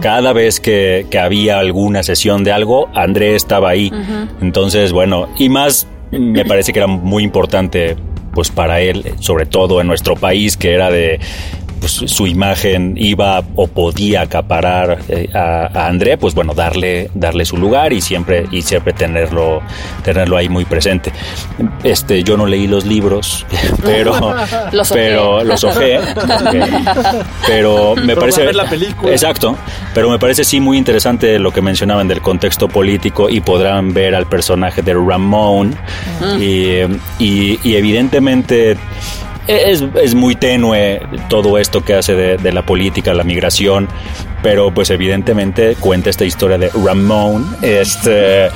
[0.01, 3.93] Cada vez que, había alguna sesión de algo, André estaba ahí.
[4.41, 7.97] Entonces, bueno, y más me parece que era muy importante
[8.35, 11.21] pues para él, sobre todo en nuestro país, que era de
[11.83, 17.57] pues, su imagen iba o podía acaparar eh, a, André, pues bueno, darle, darle su
[17.57, 19.61] lugar y siempre, y siempre tenerlo,
[20.05, 21.13] tenerlo ahí muy presente.
[21.83, 23.45] Este, yo no leí los libros,
[23.85, 24.15] pero
[24.73, 25.99] los pero los ojé.
[27.49, 29.11] pero me parece ver la película.
[29.11, 29.57] Exacto,
[29.93, 34.15] pero me parece sí muy interesante lo que mencionaban del contexto político y podrán ver
[34.15, 35.75] al personaje de Ramón
[36.39, 36.77] y,
[37.19, 38.77] y evidentemente
[39.47, 43.89] es, es, muy tenue todo esto que hace de, de, la política, la migración,
[44.43, 48.49] pero pues evidentemente cuenta esta historia de Ramón, este,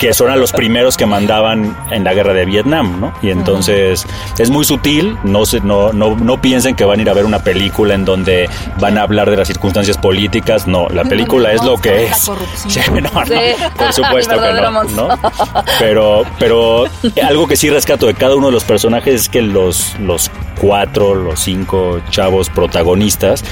[0.00, 3.12] que son a los primeros que mandaban en la guerra de Vietnam, ¿no?
[3.22, 4.06] Y entonces
[4.38, 7.24] es muy sutil, no, se, no, no, no piensen que van a ir a ver
[7.24, 11.62] una película en donde van a hablar de las circunstancias políticas, no, la película es
[11.62, 12.30] lo que es.
[12.70, 15.18] Sí, no, por supuesto que no, no,
[15.78, 16.84] Pero, pero
[17.26, 20.30] algo que sí rescato de cada uno de los personajes es que los, los
[20.60, 23.44] cuatro, los cinco chavos protagonistas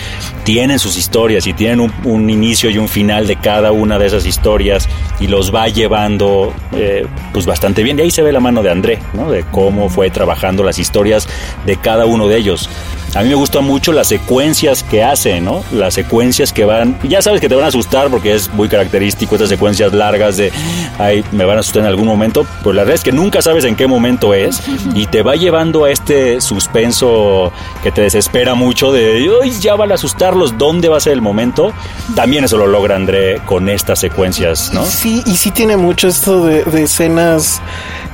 [0.44, 4.24] tienen sus historias y tienen un, inicio y un final de cada una de esas
[4.24, 4.88] historias
[5.20, 7.98] y los va llevando eh, pues bastante bien.
[7.98, 9.30] Y ahí se ve la mano de André, ¿no?
[9.30, 11.28] De cómo fue trabajando las historias
[11.66, 12.70] de cada uno de ellos.
[13.14, 15.64] A mí me gustan mucho las secuencias que hace, ¿no?
[15.72, 19.34] Las secuencias que van, ya sabes que te van a asustar porque es muy característico
[19.34, 20.52] estas secuencias largas de,
[20.98, 23.64] ay, me van a asustar en algún momento, pues la verdad es que nunca sabes
[23.64, 24.62] en qué momento es
[24.94, 27.50] y te va llevando a este suspenso
[27.82, 31.22] que te desespera mucho de, ay, ya van a asustarlos, ¿dónde va a ser el
[31.22, 31.72] momento?
[32.14, 34.84] También eso lo logra André con estas secuencias, ¿no?
[34.84, 37.60] Sí, y sí tiene mucho esto de escenas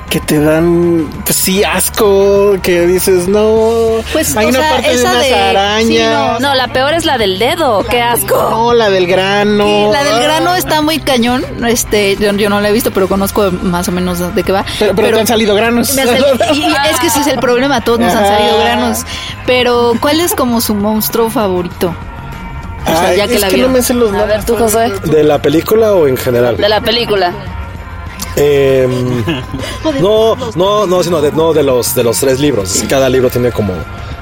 [0.09, 4.93] que te dan, pues sí, asco, que dices, no, Pues, hay una sea, parte de
[4.95, 6.39] esa unas de- sí, arañas.
[6.41, 7.83] No, la peor es la del dedo.
[7.89, 8.35] ¡Qué asco!
[8.49, 9.91] No, la del grano.
[9.91, 11.43] La del grano está muy cañón.
[11.67, 14.63] Este, yo, yo no la he visto, pero conozco más o menos de qué va.
[14.79, 15.93] Pero, pero te han salido granos.
[15.95, 18.99] Me ha salido- y es que ese es el problema, todos nos han salido granos.
[19.45, 21.93] Pero, ¿cuál es como su monstruo favorito?
[22.83, 24.37] O sea, Ay, ya que es la que no me sé los A nombres.
[24.37, 24.93] ver, tú, Josué.
[25.05, 26.55] ¿De la película o en general?
[26.57, 27.31] De la película.
[28.35, 29.23] Em,
[30.01, 32.83] no, no, no, sino de, no de los de los tres libros.
[32.89, 33.73] Cada libro tiene como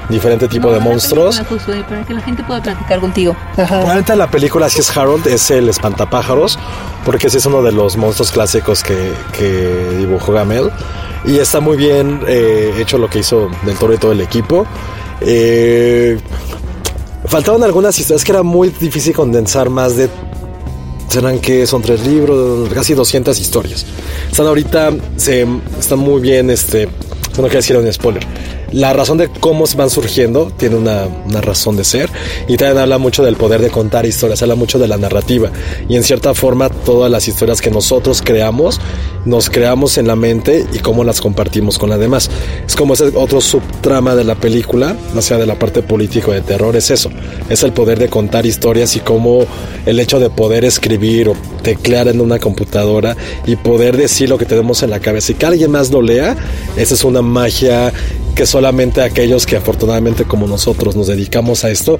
[0.08, 1.40] diferente tipo de monstruos.
[1.88, 3.36] Para que la gente pueda platicar contigo.
[3.54, 6.58] Probablemente la película si es Harold, es el espantapájaros,
[7.04, 10.70] porque ese es uno de los monstruos clásicos que, que dibujó Gamel.
[11.24, 14.66] Y está muy bien eh, hecho lo que hizo Del Toro y todo el equipo.
[15.20, 16.18] Eh,
[17.26, 20.10] faltaban algunas historias que era muy difícil condensar más de
[21.08, 23.86] serán que son tres libros, casi 200 historias.
[24.30, 25.46] Están ahorita, se,
[25.78, 28.26] están muy bien, este, no quiero decir un spoiler.
[28.74, 32.10] La razón de cómo van surgiendo tiene una, una razón de ser.
[32.48, 35.52] Y también habla mucho del poder de contar historias, habla mucho de la narrativa.
[35.88, 38.80] Y en cierta forma todas las historias que nosotros creamos,
[39.26, 42.28] nos creamos en la mente y cómo las compartimos con las demás.
[42.66, 46.40] Es como ese otro subtrama de la película, más allá de la parte político de
[46.40, 47.10] terror, es eso,
[47.48, 49.46] es el poder de contar historias y cómo
[49.86, 54.46] el hecho de poder escribir o teclear en una computadora y poder decir lo que
[54.46, 56.36] tenemos en la cabeza y que alguien más lo lea,
[56.76, 57.92] esa es una magia
[58.34, 58.63] que solamente
[59.02, 61.98] aquellos que afortunadamente como nosotros nos dedicamos a esto,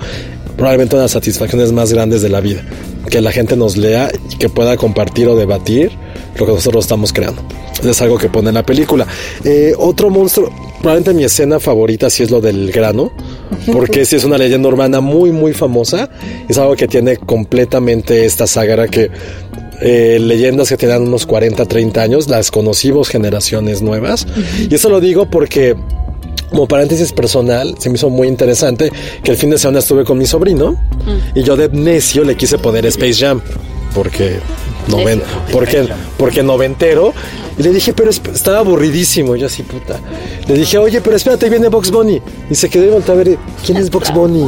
[0.57, 2.63] probablemente una de las satisfacciones más grandes de la vida,
[3.11, 5.91] que la gente nos lea y que pueda compartir o debatir
[6.39, 7.43] lo que nosotros estamos creando.
[7.83, 9.07] Es algo que pone en la película.
[9.45, 10.51] Eh, otro monstruo,
[10.81, 13.13] probablemente mi escena favorita sí es lo del grano,
[13.71, 16.09] porque sí es una leyenda urbana muy, muy famosa.
[16.49, 19.11] Es algo que tiene completamente esta saga que
[19.81, 24.27] eh, leyendas que tenían unos 40, 30 años, las conocimos generaciones nuevas.
[24.71, 25.77] Y eso lo digo porque
[26.55, 30.17] como paréntesis personal, se me hizo muy interesante que el fin de semana estuve con
[30.17, 30.77] mi sobrino
[31.35, 33.41] y yo de necio le quise poner Space Jam
[33.93, 34.39] porque
[34.89, 35.21] noven,
[35.53, 37.13] porque, porque noventero
[37.59, 39.99] y le dije, pero es- estaba aburridísimo, yo así puta.
[40.49, 42.21] Le dije, oye, pero espérate, viene Box Bunny.
[42.51, 44.45] Y se quedó y volteó a ver, ¿quién es Box Bunny?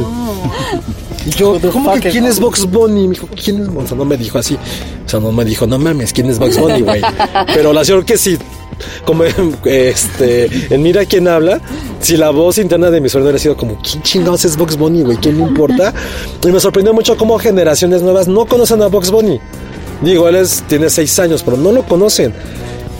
[1.25, 3.07] Y yo, ¿cómo que quién es Box Bunny?
[3.07, 3.67] Me dijo, ¿quién es?
[3.69, 4.55] O sea, no me dijo así.
[5.05, 7.01] O sea, no me dijo, no mames, ¿quién es Box Bunny, güey?
[7.53, 8.37] Pero la señora que sí,
[9.05, 9.23] como
[9.65, 11.59] este, en Mira quién habla,
[11.99, 15.03] si la voz interna de mi suegro hubiera sido como, ¿quién chingados es Box Bunny,
[15.03, 15.17] güey?
[15.17, 15.93] ¿Quién le importa?
[16.45, 19.39] Y me sorprendió mucho cómo generaciones nuevas no conocen a Box Bunny.
[20.01, 22.33] Digo, él es- tiene seis años, pero no lo conocen.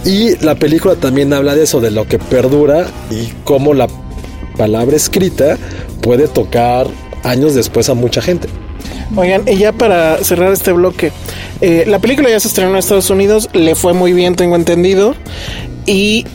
[0.05, 3.87] Y la película también habla de eso, de lo que perdura y cómo la
[4.57, 5.57] palabra escrita
[6.01, 6.87] puede tocar
[7.23, 8.47] años después a mucha gente.
[9.15, 11.11] Oigan, y ya para cerrar este bloque,
[11.61, 15.15] eh, la película ya se estrenó en Estados Unidos, le fue muy bien, tengo entendido,
[15.85, 16.25] y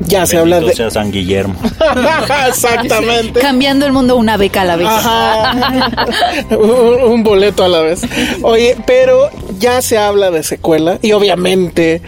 [0.00, 0.74] ya se habla de...
[0.74, 1.56] sea San Guillermo.
[2.48, 3.40] Exactamente.
[3.40, 4.86] Cambiando el mundo una beca a la vez.
[4.88, 6.06] Ajá.
[6.50, 8.02] un, un boleto a la vez.
[8.42, 12.00] Oye, pero ya se habla de secuela y obviamente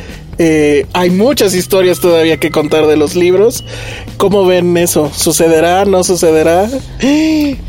[0.42, 3.62] eh, hay muchas historias todavía que contar de los libros.
[4.16, 5.11] ¿Cómo ven eso?
[5.14, 5.85] ¿Sucederá?
[5.85, 6.66] ¿No sucederá?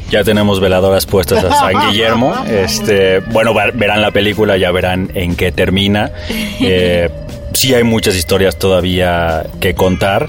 [0.10, 2.34] Ya tenemos veladoras puestas a San Guillermo.
[2.49, 6.12] Este, bueno, ver- verán la película, ya verán en qué termina.
[6.63, 7.10] Eh,
[7.53, 10.27] sí hay muchas historias todavía que contar.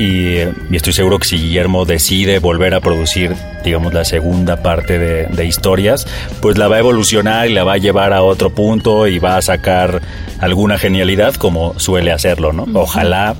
[0.00, 0.38] Y,
[0.70, 5.26] y estoy seguro que si Guillermo decide volver a producir, digamos, la segunda parte de,
[5.26, 6.06] de historias,
[6.40, 9.36] pues la va a evolucionar y la va a llevar a otro punto y va
[9.36, 10.00] a sacar
[10.38, 12.66] alguna genialidad como suele hacerlo, ¿no?
[12.80, 13.36] Ojalá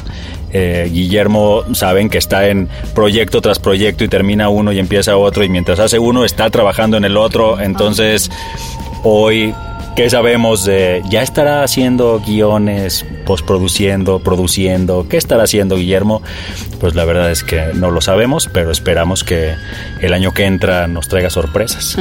[0.53, 5.45] eh, Guillermo saben que está en proyecto tras proyecto y termina uno y empieza otro
[5.45, 7.61] y mientras hace uno está trabajando en el otro.
[7.61, 8.31] Entonces,
[9.05, 9.55] hoy,
[9.97, 11.03] ¿qué sabemos de...
[11.09, 15.07] Ya estará haciendo guiones, postproduciendo, produciendo?
[15.09, 16.23] ¿Qué estará haciendo Guillermo?
[16.81, 19.55] Pues la verdad es que no lo sabemos, pero esperamos que
[20.01, 21.97] el año que entra nos traiga sorpresas.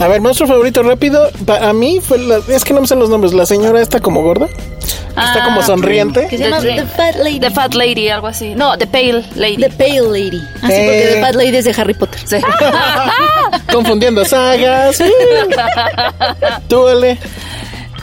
[0.00, 1.30] A ver, monstruo favorito rápido.
[1.46, 3.32] Para mí fue la, es que no me sé los nombres.
[3.32, 4.48] La señora está como gorda.
[5.10, 6.26] está como sonriente.
[6.28, 7.40] Que se llama The The Fat Lady.
[7.40, 8.54] The Fat Lady, algo así.
[8.56, 9.56] No, The Pale Lady.
[9.58, 10.40] The Pale Lady.
[10.62, 10.84] Así Eh.
[10.86, 12.20] porque The Fat Lady es de Harry Potter.
[12.24, 12.36] Sí.
[13.72, 14.98] Confundiendo sagas.
[16.68, 17.18] Tú, Ale.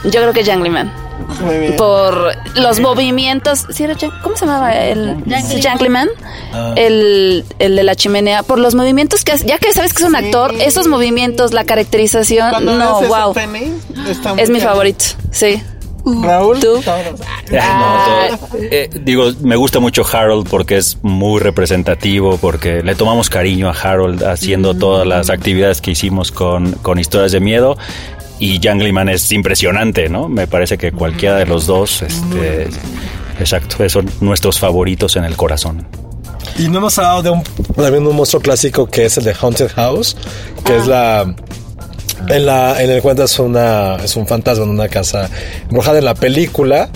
[0.04, 0.90] Yo creo que Janglyman.
[1.40, 1.76] Muy bien.
[1.76, 3.66] Por los movimientos.
[3.70, 5.62] ¿sí era ¿Cómo se llamaba el Janglyman.
[5.62, 6.08] Janglyman?
[6.76, 8.42] El, el de la chimenea.
[8.42, 11.64] Por los movimientos que hace- Ya que sabes que es un actor, esos movimientos, la
[11.64, 12.50] caracterización.
[12.50, 13.34] Cuando no, wow.
[14.08, 15.04] está Es mi favorito.
[15.30, 15.62] Sí.
[16.04, 16.58] Raúl.
[16.58, 16.80] ¿Tú?
[16.82, 17.20] Todos.
[17.50, 23.30] No, todo- eh, digo, me gusta mucho Harold porque es muy representativo, porque le tomamos
[23.30, 27.78] cariño a Harold haciendo todas las actividades que hicimos con, con historias de miedo.
[28.42, 30.28] Y Janglyman es impresionante, ¿no?
[30.28, 32.68] Me parece que cualquiera de los dos este,
[33.38, 33.88] exacto.
[33.88, 35.86] Son nuestros favoritos en el corazón.
[36.58, 37.44] Y no hemos hablado de un,
[37.76, 40.16] también un monstruo clásico que es el de Haunted House,
[40.64, 41.32] que es la...
[42.28, 45.30] En, la, en el cuento es, una, es un fantasma en una casa
[45.68, 45.98] embrujada.
[45.98, 46.90] En la película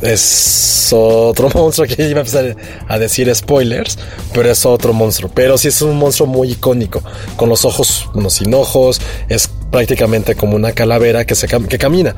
[0.00, 2.56] es otro monstruo que iba a empezar
[2.88, 3.98] a decir spoilers,
[4.32, 5.30] pero es otro monstruo.
[5.34, 7.02] Pero sí es un monstruo muy icónico,
[7.36, 12.14] con los ojos, unos sin ojos, es prácticamente como una calavera que, se, que camina.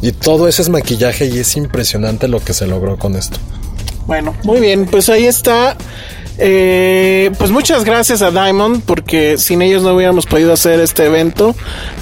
[0.00, 3.38] Y todo eso es maquillaje y es impresionante lo que se logró con esto.
[4.06, 5.76] Bueno, muy bien, pues ahí está.
[6.38, 11.54] Eh, pues muchas gracias a Diamond porque sin ellos no hubiéramos podido hacer este evento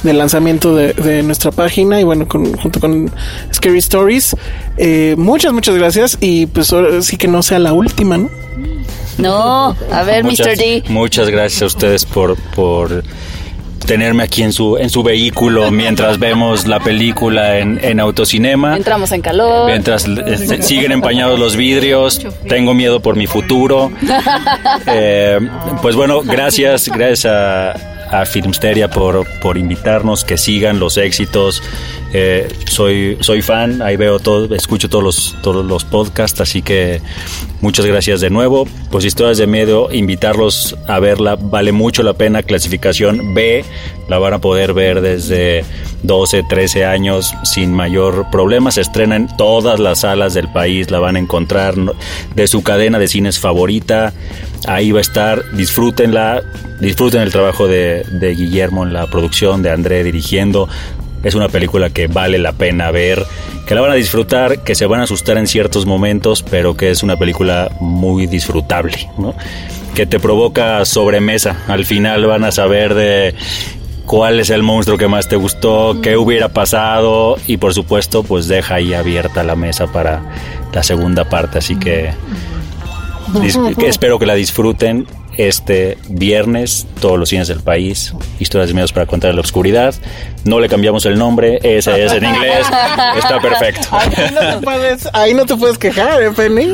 [0.03, 3.13] de lanzamiento de, nuestra página y bueno, junto con
[3.53, 4.37] Scary Stories.
[4.77, 8.31] Eh, muchas, muchas gracias y pues ahora sí que no sea la última, ¿no?
[9.19, 10.57] No, a ver, Mr.
[10.57, 10.85] D.
[10.89, 13.05] Muchas gracias a ustedes por, por
[13.91, 18.77] tenerme aquí en su, en su vehículo mientras vemos la película en, en autocinema.
[18.77, 19.67] Entramos en calor.
[19.67, 22.25] Mientras este, siguen empañados los vidrios.
[22.49, 23.91] Tengo miedo por mi futuro.
[24.87, 25.39] Eh,
[25.83, 31.63] pues bueno, gracias, gracias a, a Filmsteria por, por invitarnos, que sigan los éxitos.
[32.13, 37.01] Eh, soy, soy fan, ahí veo todo, escucho todos los, todos los podcasts, así que
[37.61, 38.67] muchas gracias de nuevo.
[38.91, 42.43] Pues historias de miedo, invitarlos a verla, vale mucho la pena.
[42.43, 43.65] Clasificación B,
[44.09, 45.65] la van a poder ver desde
[46.03, 48.73] 12, 13 años sin mayor problema.
[48.73, 51.75] Se estrena en todas las salas del país, la van a encontrar
[52.35, 54.13] de su cadena de cines favorita.
[54.67, 56.43] Ahí va a estar, disfrútenla,
[56.81, 58.05] disfruten el trabajo de,
[58.37, 60.69] Guillermo en la producción, de André dirigiendo.
[61.23, 63.25] Es una película que vale la pena ver,
[63.67, 66.91] que la van a disfrutar, que se van a asustar en ciertos momentos, pero que
[66.91, 69.35] es una película muy disfrutable, ¿no?
[69.95, 71.57] Que te provoca sobremesa.
[71.69, 73.35] Al final van a saber de
[74.11, 78.49] cuál es el monstruo que más te gustó, qué hubiera pasado y por supuesto pues
[78.49, 80.21] deja ahí abierta la mesa para
[80.73, 82.11] la segunda parte, así que
[83.87, 85.07] espero que la disfruten
[85.37, 89.95] este viernes, todos los cines del país, Historias de Miedos para contar la oscuridad.
[90.45, 92.67] No le cambiamos el nombre, ese es en inglés,
[93.17, 93.89] está perfecto.
[95.13, 96.67] Ahí no te puedes, quejar, ¿eh, Penny?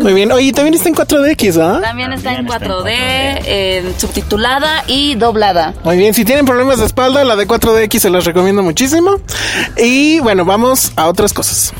[0.00, 0.30] Muy bien.
[0.32, 1.80] Oye, también está en 4DX, ¿ah?
[1.82, 5.74] También está en 4D, subtitulada y doblada.
[5.84, 9.20] Muy bien, si tienen problemas de espalda, la de 4DX se las recomiendo muchísimo.
[9.76, 11.72] Y bueno, vamos a otras cosas.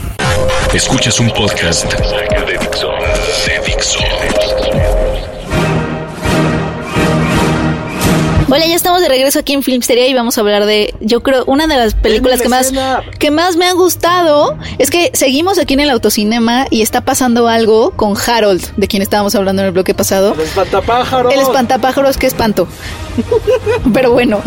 [0.72, 2.88] Escuchas un podcast de Dixo.
[3.46, 3.98] De Dixo.
[8.54, 11.42] Hola, ya estamos de regreso aquí en Filmsteria y vamos a hablar de, yo creo,
[11.46, 12.70] una de las películas que más,
[13.18, 17.48] que más me ha gustado es que seguimos aquí en el autocinema y está pasando
[17.48, 20.34] algo con Harold, de quien estábamos hablando en el bloque pasado.
[20.34, 21.32] El espantapájaros.
[21.32, 22.68] El espantapájaros, qué espanto.
[23.94, 24.42] Pero bueno.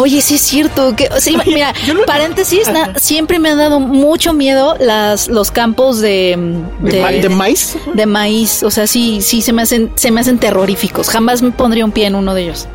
[0.00, 0.96] Oye, sí es cierto.
[0.96, 1.74] Que, sí, mira,
[2.06, 2.62] paréntesis,
[2.96, 6.38] siempre me han dado mucho miedo las, los campos de,
[6.80, 7.76] de, maíz.
[7.92, 8.62] De maíz.
[8.62, 11.10] O sea, sí, sí se me hacen, se me hacen terroríficos.
[11.10, 12.66] Jamás me pondría un pie en uno de ellos.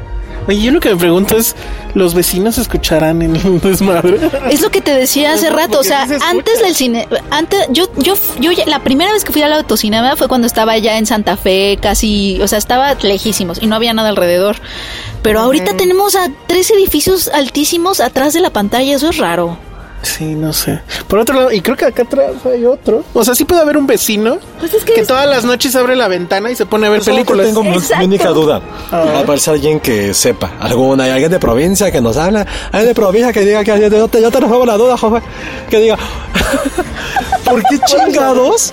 [0.47, 1.55] Oye, yo lo que me pregunto es,
[1.93, 4.19] ¿los vecinos escucharán en un desmadre?
[4.49, 8.15] Es lo que te decía hace rato, o sea, antes del cine, antes, yo, yo,
[8.39, 11.79] yo, la primera vez que fui al autocinema fue cuando estaba ya en Santa Fe,
[11.81, 14.57] casi, o sea, estaba lejísimos y no había nada alrededor.
[15.21, 19.57] Pero ahorita tenemos a tres edificios altísimos atrás de la pantalla, eso es raro.
[20.05, 20.79] Sí, no sé.
[21.07, 23.03] Por otro lado, y creo que acá atrás hay otro.
[23.13, 26.51] O sea, sí puede haber un vecino pues que, todas las noches abre la ventana
[26.51, 27.47] y se pone a ver películas.
[27.47, 28.61] Tengo mi única duda.
[28.91, 29.03] Ah.
[29.05, 30.51] Va a aparecer alguien que sepa.
[30.59, 32.45] Alguna, hay alguien de provincia que nos habla.
[32.71, 35.23] Alguien de provincia que diga que yo te, yo te resuelvo la duda, joven.
[35.71, 35.97] Que diga,
[37.43, 38.71] ¿por qué chingados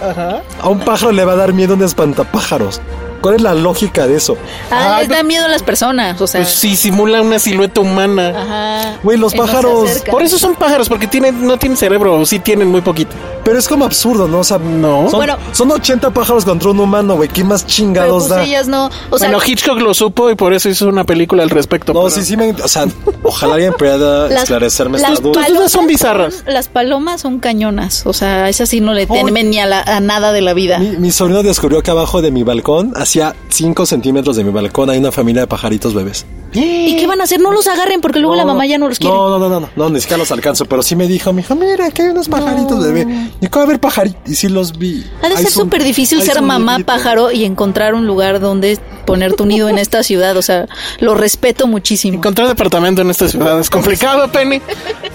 [0.60, 2.82] a un pájaro le va a dar miedo un espantapájaros?
[3.22, 4.36] ¿Cuál es la lógica de eso?
[4.70, 6.42] Ah, les da miedo a las personas, o sea.
[6.42, 8.32] Pues sí, simula una silueta humana.
[8.36, 8.98] Ajá.
[9.02, 10.02] Güey, los pájaros.
[10.10, 13.12] por eso son pájaros, porque tienen, no tienen cerebro, sí tienen muy poquito.
[13.44, 14.40] Pero es como absurdo, ¿no?
[14.40, 15.08] O sea, no.
[15.10, 17.28] Son, bueno, son 80 pájaros contra un humano, güey.
[17.28, 18.90] ¿Qué más chingados pero pues Ellas no.
[19.10, 21.92] O sea, bueno, Hitchcock lo supo y por eso hizo una película al respecto.
[21.92, 22.50] No, sí, sí me.
[22.50, 22.86] O sea,
[23.22, 25.46] ojalá alguien pueda esclarecerme las esta duda.
[25.48, 26.44] dudas son bizarras.
[26.46, 28.06] Las palomas son cañonas.
[28.06, 30.78] O sea, esas sí no le temen ni a, a, nada de la vida.
[30.78, 34.90] Mi, mi sobrino descubrió que abajo de mi balcón hacía 5 centímetros de mi balcón
[34.90, 36.26] hay una familia de pajaritos bebés.
[36.54, 37.40] ¿Y qué van a hacer?
[37.40, 39.14] No los agarren porque luego la mamá ya no los quiere.
[39.14, 40.66] No, no, no, no, no, ni siquiera los alcanzo.
[40.66, 43.30] Pero sí me dijo, mi hija, mira, que hay unos pajaritos bebé.
[43.40, 44.20] Y cómo haber pajaritos.
[44.26, 45.04] Y sí los vi.
[45.22, 49.46] Ha de ser súper difícil ser mamá pájaro y encontrar un lugar donde poner tu
[49.46, 50.36] nido en esta ciudad.
[50.36, 50.66] O sea,
[51.00, 52.18] lo respeto muchísimo.
[52.18, 54.60] Encontrar departamento en esta ciudad es complicado, Penny.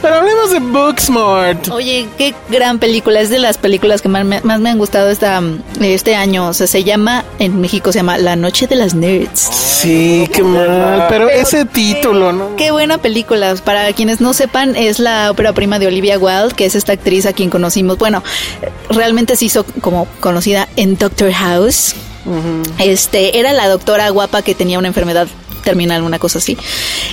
[0.02, 1.70] Pero hablemos de Booksmart.
[1.70, 3.22] Oye, qué gran película.
[3.22, 5.42] Es de las películas que más me, más me han gustado esta,
[5.82, 6.48] este año.
[6.48, 9.40] O sea, se llama, en México se llama La Noche de las Nerds.
[9.40, 11.06] Sí, qué mal.
[11.10, 12.56] Pero, ese título, ¿no?
[12.56, 13.56] Qué buena película.
[13.64, 17.26] Para quienes no sepan, es la ópera prima de Olivia Wilde, que es esta actriz
[17.26, 17.98] a quien conocimos.
[17.98, 18.24] Bueno,
[18.90, 21.96] realmente se hizo como conocida en Doctor House.
[22.80, 25.28] Este, era la doctora guapa que tenía una enfermedad
[25.64, 26.58] terminal, una cosa así.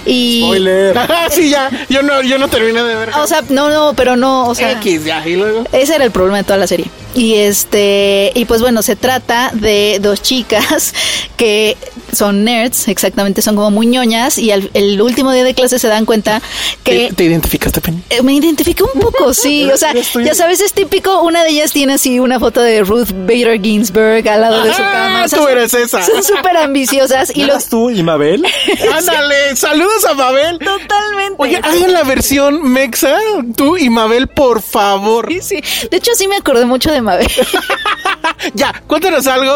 [0.07, 0.97] Y Spoiler.
[1.31, 3.11] sí, ya, yo no, yo no terminé de ver.
[3.17, 5.65] o sea, no, no, pero no, o sea, X, ya, y luego.
[5.73, 6.87] ese era el problema de toda la serie.
[7.15, 10.93] Y este, y pues bueno, se trata de dos chicas
[11.37, 11.77] que
[12.13, 15.89] son nerds, exactamente, son como muy ñoñas y al, el último día de clase se
[15.89, 16.41] dan cuenta
[16.85, 18.03] que ¿Te, te identificaste, Penny?
[18.11, 19.69] eh, me identifiqué un poco, sí.
[19.75, 21.23] O sea, ya sabes, es típico.
[21.23, 24.83] Una de ellas tiene así una foto de Ruth Bader Ginsburg al lado de su
[24.83, 25.25] Ah, cama.
[25.25, 26.03] O sea, tú eres esa.
[26.05, 27.69] Son súper ambiciosas y los.
[27.69, 28.45] tú y Mabel?
[28.97, 30.59] Ándale, saludos a Mabel.
[30.59, 31.35] Totalmente.
[31.39, 33.17] Oye, hagan la versión mexa,
[33.57, 35.29] tú y Mabel, por favor.
[35.33, 35.89] Sí, sí.
[35.91, 37.29] De hecho, sí me acordé mucho de Mabel.
[38.55, 39.53] Ya, cuéntanos algo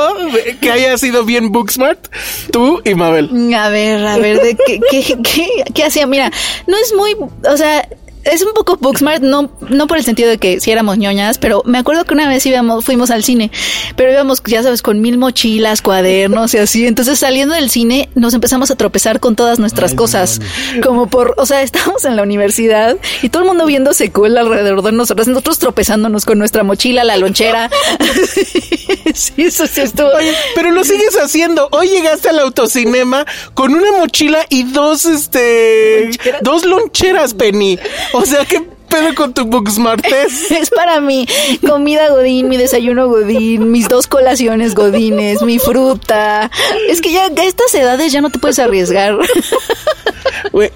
[0.61, 2.09] que haya sido bien Booksmart,
[2.53, 3.53] tú y Mabel.
[3.55, 6.07] A ver, a ver, ¿de qué, qué, qué, qué hacía?
[6.07, 6.31] Mira,
[6.67, 7.87] no es muy, o sea,
[8.25, 11.63] es un poco Booksmart, no, no por el sentido de que si éramos ñoñas, pero
[11.65, 13.51] me acuerdo que una vez íbamos, fuimos al cine,
[13.97, 16.87] pero íbamos, ya sabes, con mil mochilas, cuadernos y así.
[16.87, 20.41] Entonces, saliendo del cine, nos empezamos a tropezar con todas nuestras cosas.
[20.83, 24.83] Como por, o sea, estábamos en la universidad y todo el mundo viéndose cool alrededor
[24.83, 27.71] de nosotros, nosotros tropezándonos con nuestra mochila, la lonchera.
[29.15, 30.09] sí, eso sí estuvo.
[30.09, 31.69] Oye, pero lo sigues haciendo.
[31.73, 36.11] Hoy llegaste al autocinema con una mochila y dos, este,
[36.43, 37.79] dos loncheras, Penny.
[38.13, 40.51] O sea, ¿qué pedo con tu Booksmartes?
[40.59, 41.27] Es para mi
[41.67, 46.51] comida godín, mi desayuno godín, mis dos colaciones godines, mi fruta.
[46.89, 49.17] Es que ya a estas edades ya no te puedes arriesgar.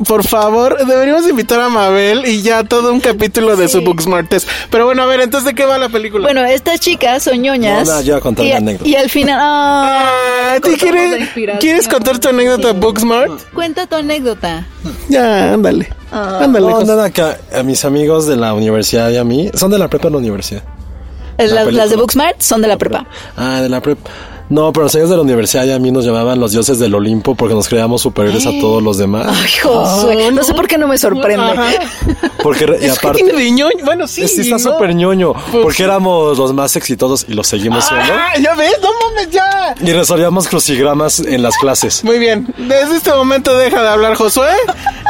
[0.07, 4.47] Por favor, deberíamos invitar a Mabel y ya todo un capítulo de su Booksmartes.
[4.71, 6.25] Pero bueno, a ver, entonces, ¿de qué va la película?
[6.25, 7.89] Bueno, estas chicas son ñoñas.
[7.89, 8.89] No, no, yo voy a contar y, anécdota.
[8.89, 9.39] y al final...
[9.41, 10.13] ah,
[10.53, 11.59] Ah, ¿tú cortamos la quieres.
[11.59, 13.33] ¿Quieres contar tu anécdota Booksmart?
[13.55, 14.67] Cuenta tu anécdota.
[15.09, 15.89] Ya, ándale.
[16.13, 16.67] Ándale.
[16.67, 16.87] No, José.
[16.87, 20.09] nada, que a, mis amigos de la universidad y a mí, son de la prepa
[20.09, 20.63] de la universidad.
[21.39, 21.87] Las, las película.
[21.89, 23.07] de Booksmart son de la prepa.
[23.37, 24.11] Ah, de la prepa.
[24.49, 26.95] No, pero los amigos de la universidad y a mí nos llamaban los dioses del
[26.95, 29.27] Olimpo porque nos creíamos superiores a todos los demás.
[29.29, 31.43] Ay, Josué, no sé por qué no me sorprende.
[31.43, 31.71] Ajá.
[32.43, 33.85] Porque, y Es que aparte, tiene de ñoño.
[33.85, 34.29] Bueno, sí.
[34.29, 34.59] sí está ¿no?
[34.73, 35.83] súper ñoño, Pues porque sí.
[35.85, 38.13] éramos los más exitosos y lo seguimos siendo.
[38.13, 39.75] Ah, ya ves, no mames, ya.
[39.81, 42.05] Y resolvíamos crucigramas en las clases.
[42.05, 44.51] Muy bien, desde este momento deja de hablar Josué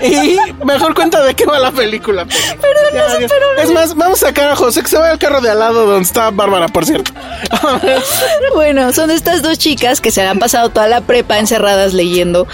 [0.03, 2.27] y mejor cuenta de qué va la película.
[2.27, 5.59] Perdón, Es más, vamos a sacar a José que se vaya al carro de al
[5.59, 7.13] lado donde está Bárbara, por cierto.
[8.55, 12.49] Bueno, son estas dos chicas que se han pasado toda la prepa encerradas leyendo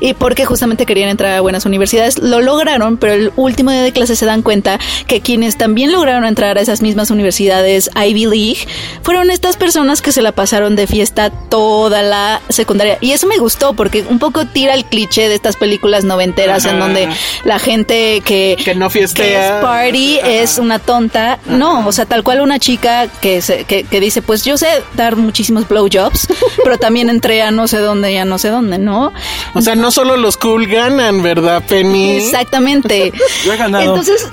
[0.00, 3.92] y porque justamente querían entrar a buenas universidades, lo lograron, pero el último día de
[3.92, 8.66] clase se dan cuenta que quienes también lograron entrar a esas mismas universidades Ivy League
[9.02, 12.96] fueron estas personas que se la pasaron de fiesta toda la secundaria.
[13.02, 16.76] Y eso me gustó porque un poco tira el cliché de estas películas noventeras en
[16.76, 16.78] Ajá.
[16.78, 17.08] donde
[17.44, 19.58] la gente que, Que no que fiestea.
[19.58, 21.38] es party es una tonta.
[21.46, 24.68] No, o sea, tal cual una chica que, se, que, que dice, pues yo sé
[24.94, 26.05] dar muchísimos blowjobs,
[26.64, 29.12] pero también entré a no sé dónde y a no sé dónde, ¿no?
[29.54, 32.16] O sea, no solo los cool ganan, ¿verdad, Penny?
[32.16, 33.12] Exactamente.
[33.44, 33.84] Yo he ganado.
[33.84, 34.28] Entonces,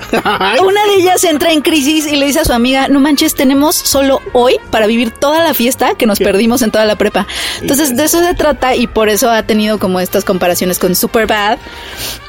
[0.62, 3.76] una de ellas entra en crisis y le dice a su amiga, no manches, tenemos
[3.76, 7.26] solo hoy para vivir toda la fiesta que nos perdimos en toda la prepa.
[7.60, 11.58] Entonces, de eso se trata y por eso ha tenido como estas comparaciones con Superbad.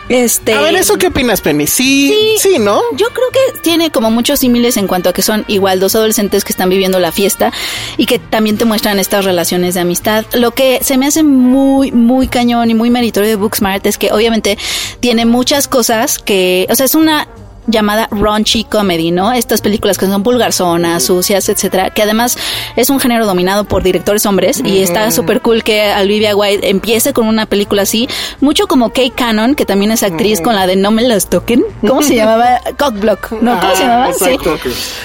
[0.09, 1.65] Este, A ver, ¿eso qué opinas, Penny?
[1.65, 2.79] Sí, sí, ¿no?
[2.95, 6.43] Yo creo que tiene como muchos símiles en cuanto a que son igual dos adolescentes
[6.43, 7.51] que están viviendo la fiesta
[7.97, 10.25] y que también te muestran estas relaciones de amistad.
[10.33, 14.11] Lo que se me hace muy, muy cañón y muy meritorio de Booksmart es que
[14.11, 14.57] obviamente
[14.99, 17.27] tiene muchas cosas que, o sea, es una
[17.67, 19.31] llamada raunchy comedy, ¿no?
[19.33, 22.37] Estas películas que son vulgarzonas, sucias, etcétera, que además
[22.75, 27.13] es un género dominado por directores hombres y está súper cool que Olivia White empiece
[27.13, 28.07] con una película así,
[28.41, 31.63] mucho como Kate Cannon, que también es actriz con la de No me las toquen,
[31.81, 32.59] ¿cómo se llamaba?
[32.77, 33.59] Cockblock, ¿no?
[33.59, 34.13] ¿Cómo se Ah, llamaba?
[34.13, 34.37] Sí.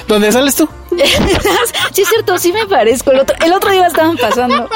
[0.09, 0.69] ¿Dónde sales tú?
[1.93, 3.13] sí, es cierto, sí me parezco.
[3.13, 4.69] El otro, el otro día estaban pasando.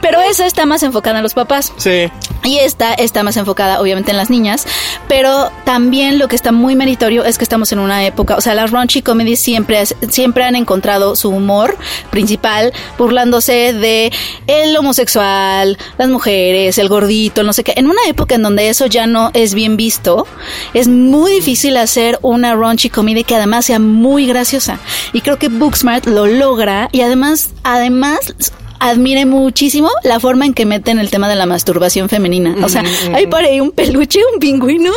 [0.00, 1.72] Pero esa está más enfocada en los papás.
[1.76, 2.10] Sí.
[2.44, 4.66] Y esta está más enfocada, obviamente, en las niñas.
[5.08, 8.36] Pero también lo que está muy meritorio es que estamos en una época.
[8.36, 11.76] O sea, las raunchy comedies siempre, siempre han encontrado su humor
[12.10, 14.12] principal burlándose de
[14.46, 17.74] el homosexual, las mujeres, el gordito, no sé qué.
[17.76, 20.26] En una época en donde eso ya no es bien visto,
[20.74, 24.78] es muy difícil hacer una raunchy comedy que además sea muy graciosa.
[25.12, 28.34] Y creo que Booksmart lo logra y además, además
[28.80, 32.56] admiré muchísimo la forma en que meten el tema de la masturbación femenina.
[32.64, 32.82] O sea,
[33.14, 34.90] ahí paré un peluche, un pingüino.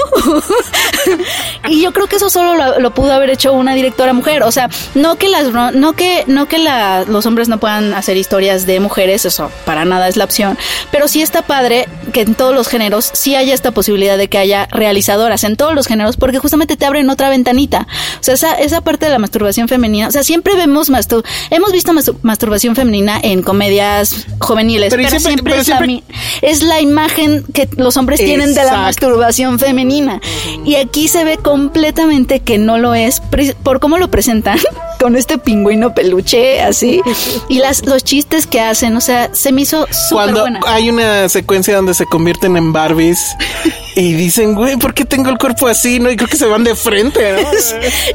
[1.69, 4.43] y yo creo que eso solo lo, pudo haber hecho una directora mujer.
[4.43, 8.17] O sea, no que las no que no que la, los hombres no puedan hacer
[8.17, 10.57] historias de mujeres, eso para nada es la opción.
[10.91, 14.38] Pero sí está padre que en todos los géneros sí haya esta posibilidad de que
[14.38, 17.88] haya realizadoras en todos los géneros, porque justamente te abren otra ventanita.
[18.19, 20.07] O sea, esa, esa parte de la masturbación femenina.
[20.07, 23.41] O sea, siempre vemos mastur hemos visto masturbación femenina en
[23.74, 26.03] comedias juveniles, pero, siempre,
[26.41, 30.21] es, La, imagen que los hombres tienen de la masturbación femenina.
[30.65, 33.21] Y aquí se ve completamente que no lo es
[33.63, 34.59] por cómo lo presentan
[34.99, 37.01] con este pingüino peluche así
[37.49, 41.28] y las los chistes que hacen, o sea, se me hizo súper Cuando hay una
[41.30, 43.36] secuencia donde se convierten en Barbies
[43.95, 45.99] y dicen, güey, ¿por qué tengo el cuerpo así?
[45.99, 47.19] No, y creo que se van de frente,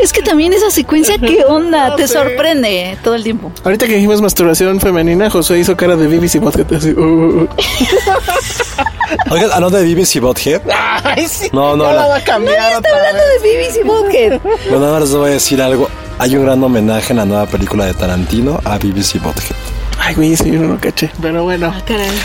[0.00, 1.94] Es, que también esa secuencia, ¿qué onda?
[1.96, 3.52] Te sorprende todo el tiempo.
[3.64, 6.92] Ahorita que dijimos masturbación femenina, José hizo cara de BBC Bothead así.
[6.92, 7.48] Uh, uh, uh.
[9.30, 10.62] Oigan, hablando de BBC Bothead.
[11.04, 11.48] Ay, sí.
[11.52, 11.84] No, no.
[11.92, 12.72] la va a cambiar.
[12.72, 14.40] está hablando de BBC Bothead.
[14.70, 15.88] Bueno, ahora les voy a decir algo.
[16.18, 19.56] Hay un gran homenaje en la nueva película de Tarantino a BBC Bothead.
[20.08, 21.10] Ay, güey, sí, yo no lo caché.
[21.20, 21.70] Pero bueno.
[21.74, 21.82] Ah,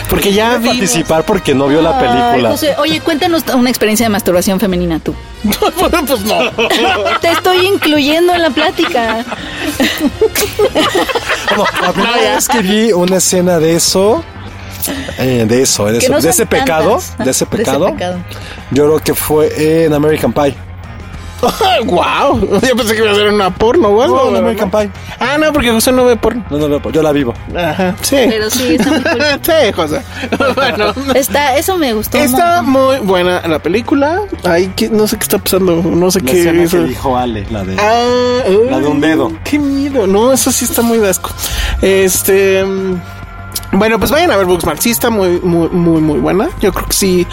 [0.10, 0.70] porque ya vi.
[0.70, 2.56] participar porque no vio la película.
[2.78, 5.14] oye, cuéntanos una experiencia de masturbación femenina tú.
[6.08, 6.50] pues no.
[7.20, 9.26] Te estoy incluyendo en la plática.
[11.58, 14.24] no, la primera vez que vi una escena de eso.
[15.18, 17.96] Eh, de eso, de, eso, de ese pecado, de ese pecado,
[18.72, 20.56] yo creo que fue en American Pie.
[21.86, 22.60] ¡Wow!
[22.62, 24.32] Yo pensé que iba a ser una porno o algo.
[24.32, 24.90] No, American Pie.
[25.20, 26.44] Ah, no, porque José no ve porno.
[26.50, 26.96] No, no veo porno.
[26.96, 27.34] Yo la vivo.
[27.56, 28.18] Ajá, sí.
[28.30, 29.22] Pero sí, está muy cool.
[29.42, 30.02] sí, José.
[30.56, 30.94] bueno.
[31.16, 32.18] Está, eso me gustó.
[32.18, 34.22] Está muy buena la película.
[34.44, 35.76] Ay, no sé qué está pasando.
[35.76, 36.64] No sé la qué.
[36.64, 36.78] Eso.
[36.78, 37.76] que dijo Ale, la de.
[37.80, 39.32] Ah, la de un dedo.
[39.44, 40.08] Qué miedo.
[40.08, 41.32] No, eso sí está muy dasco.
[41.82, 42.64] Este.
[43.74, 44.80] Bueno, pues vayan a ver Booksmart.
[44.80, 46.50] Sí está muy, muy, muy, muy buena.
[46.62, 47.28] Yo creo que sí.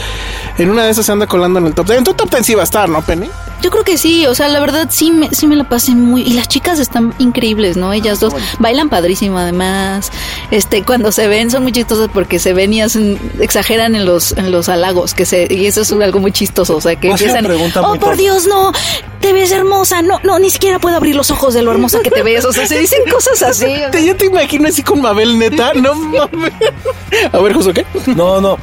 [0.58, 1.98] En una de esas se anda colando en el top 10.
[1.98, 3.28] En tu top 10 sí va a estar, ¿no, Penny?
[3.62, 4.26] Yo creo que sí.
[4.26, 6.22] O sea, la verdad sí me, sí me la pasé muy...
[6.22, 7.92] Y las chicas están increíbles, ¿no?
[7.92, 10.10] Ellas dos bailan padrísimo además.
[10.50, 13.18] Este, cuando se ven son muy chistosas porque se ven y hacen...
[13.38, 15.12] Exageran en los, en los halagos.
[15.12, 16.76] Que se, y eso es algo muy chistoso.
[16.76, 17.46] O sea, que empiezan...
[17.84, 18.72] Oh, por Dios, no.
[19.20, 20.00] Te ves hermosa.
[20.00, 22.46] No, no, ni siquiera puedo abrir los ojos de lo hermosa que te ves.
[22.46, 23.66] O sea, se dicen cosas así.
[23.92, 25.74] Te, yo te imagino así con Mabel neta.
[25.74, 25.94] No
[27.32, 27.86] A ver, José, ¿qué?
[28.14, 28.58] No, no.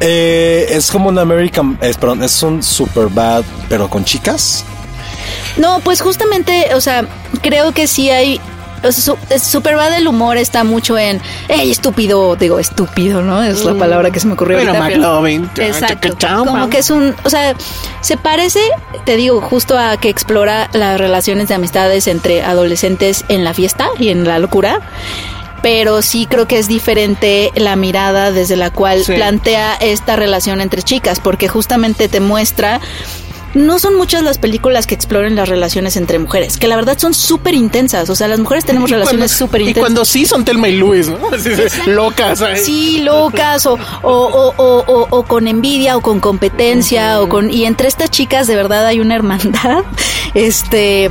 [0.00, 1.78] Eh, es como un American.
[1.80, 4.64] Es, perdón, es un super bad, pero con chicas.
[5.56, 7.04] No, pues justamente, o sea,
[7.42, 8.40] creo que sí hay.
[9.38, 12.34] Super bad el humor está mucho en, ¡Ey, estúpido!
[12.34, 13.42] Digo, estúpido, ¿no?
[13.42, 14.56] Es la palabra que se me ocurrió.
[14.56, 15.50] Pero McLovin.
[15.58, 16.16] Exacto.
[16.46, 17.54] Como que es un, o sea,
[18.00, 18.60] se parece,
[19.04, 23.90] te digo, justo a que explora las relaciones de amistades entre adolescentes en la fiesta
[23.98, 24.80] y en la locura
[25.62, 30.82] pero sí creo que es diferente la mirada desde la cual plantea esta relación entre
[30.82, 32.80] chicas, porque justamente te muestra
[33.54, 37.14] no son muchas las películas que exploren las relaciones entre mujeres, que la verdad son
[37.14, 38.08] súper intensas.
[38.10, 39.78] O sea, las mujeres tenemos relaciones súper intensas.
[39.78, 41.18] Y cuando sí son Telma y Luis, ¿no?
[41.86, 42.42] locas.
[42.62, 47.50] Sí, locas, o, o, o, o, con envidia, o con competencia, o con.
[47.50, 49.84] Y entre estas chicas, de verdad, hay una hermandad,
[50.34, 51.10] este.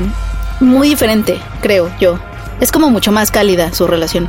[0.61, 2.19] Muy diferente, creo yo.
[2.59, 4.27] Es como mucho más cálida su relación.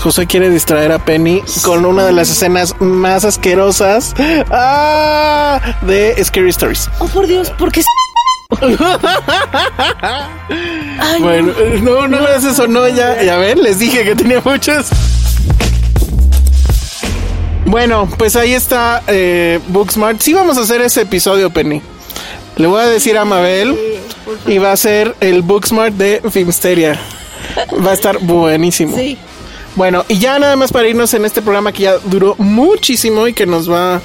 [0.00, 4.14] José quiere distraer a Penny con una de las escenas más asquerosas
[4.50, 5.60] ¡Ah!
[5.82, 6.90] de Scary Stories.
[6.98, 7.82] Oh, por Dios, ¿por qué?
[11.20, 11.52] bueno,
[11.82, 14.90] no, no hagas eso, no, ya, ya ven, les dije que tenía muchas.
[17.64, 20.20] Bueno, pues ahí está eh, Booksmart.
[20.20, 21.80] Sí vamos a hacer ese episodio, Penny.
[22.56, 23.78] Le voy a decir a Mabel
[24.46, 27.00] y va a ser el Booksmart de Filmsteria.
[27.84, 28.96] Va a estar buenísimo.
[28.96, 29.18] Sí.
[29.74, 33.32] Bueno, y ya nada más para irnos en este programa que ya duró muchísimo y
[33.32, 34.02] que nos va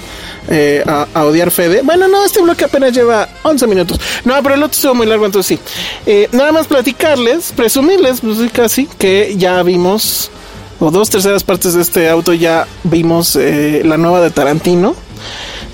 [0.47, 1.81] eh, a, odiar Fede.
[1.83, 3.99] Bueno, no, este bloque apenas lleva 11 minutos.
[4.23, 5.71] No, pero el otro estuvo muy largo, entonces sí.
[6.05, 10.31] Eh, nada más platicarles, presumirles, pues casi, que ya vimos,
[10.79, 14.95] o dos terceras partes de este auto ya vimos eh, la nueva de Tarantino.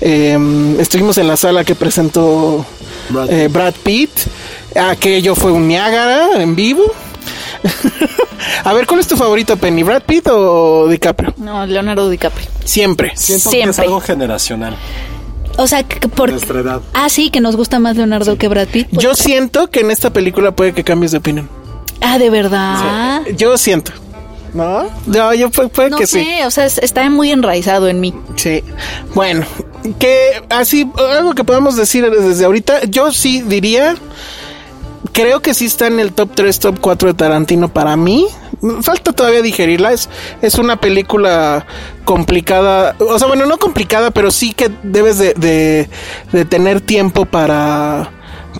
[0.00, 2.66] estuvimos en la sala que presentó
[3.10, 4.10] Brad Pitt.
[4.74, 6.92] Aquello fue un Niágara en vivo.
[8.64, 9.82] a ver, ¿cuál es tu favorito, Penny?
[9.82, 11.34] ¿Brad Pitt o DiCaprio?
[11.38, 12.46] No, Leonardo DiCaprio.
[12.64, 13.12] Siempre.
[13.16, 13.64] Siento Siempre.
[13.66, 14.76] que es algo generacional.
[15.56, 15.84] O sea,
[16.14, 16.30] por...
[16.30, 16.80] Nuestra edad.
[16.94, 18.88] Ah, sí, que nos gusta más Leonardo que Brad Pitt.
[18.90, 21.48] Yo siento que en esta película puede que cambies de opinión.
[22.00, 23.22] Ah, ¿de verdad?
[23.36, 23.92] Yo siento.
[24.52, 24.88] ¿No?
[25.06, 26.26] No, yo puede, puede que sí.
[26.46, 28.14] o sea, está muy enraizado en mí.
[28.36, 28.62] Sí.
[29.14, 29.44] Bueno,
[29.98, 33.96] que así, algo que podemos decir desde ahorita, yo sí diría
[35.14, 38.26] creo que sí está en el top 3, top 4 de Tarantino para mí.
[38.82, 39.92] falta todavía digerirla.
[39.92, 40.10] Es,
[40.42, 41.66] es una película
[42.04, 45.88] complicada, o sea, bueno, no complicada, pero sí que debes de, de,
[46.32, 48.10] de tener tiempo para,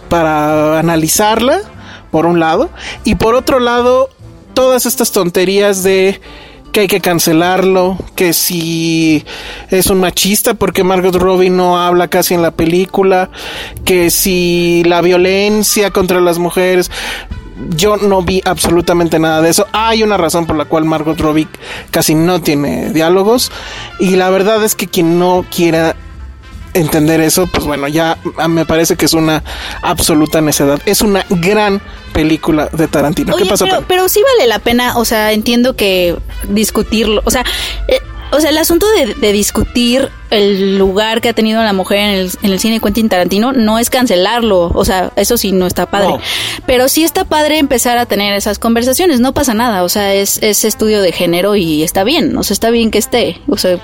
[0.09, 1.61] para analizarla,
[2.11, 2.71] por un lado,
[3.03, 4.09] y por otro lado,
[4.55, 6.21] todas estas tonterías de
[6.75, 9.25] que hay que cancelarlo, que si
[9.71, 13.31] es un machista porque Margot Robbie no habla casi en la película,
[13.85, 16.91] que si la violencia contra las mujeres,
[17.77, 19.69] yo no vi absolutamente nada de eso.
[19.71, 21.47] Hay una razón por la cual Margot Robbie
[21.93, 23.53] casi no tiene diálogos
[24.01, 25.95] y la verdad es que quien no quiera
[26.75, 28.19] entender eso, pues bueno, ya
[28.49, 29.43] me parece que es una
[29.83, 30.81] absoluta necedad.
[30.85, 31.81] Es una gran
[32.13, 33.37] película de Tarantino.
[33.37, 33.65] ¿Qué pasa?
[33.65, 36.17] Pero, pero, sí vale la pena, o sea, entiendo que
[36.49, 37.45] discutirlo, o sea,
[37.89, 38.01] eh,
[38.35, 42.31] o sea, el asunto de, discutir el lugar que ha tenido la mujer en el,
[42.43, 46.17] en el, cine Quentin Tarantino no es cancelarlo, o sea, eso sí no está padre.
[46.67, 50.43] Pero sí está padre empezar a tener esas conversaciones, no pasa nada, o sea, es,
[50.43, 53.79] es estudio de género y está bien, o sea, está bien que esté, o sea.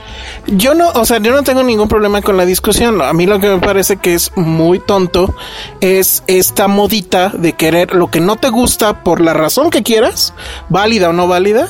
[0.47, 3.39] Yo no, o sea, yo no tengo ningún problema con la discusión, a mí lo
[3.39, 5.35] que me parece que es muy tonto
[5.81, 10.35] es esta modita de querer lo que no te gusta por la razón que quieras,
[10.69, 11.69] válida o no válida,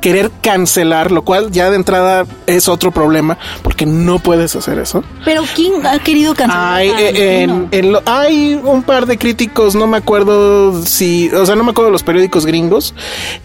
[0.00, 5.02] querer cancelar, lo cual ya de entrada es otro problema, porque no puedes hacer eso.
[5.24, 6.74] Pero ¿quién ha querido cancelar?
[6.74, 7.48] Hay, eh,
[8.06, 11.92] hay un par de críticos, no me acuerdo si, o sea, no me acuerdo de
[11.92, 12.94] los periódicos gringos,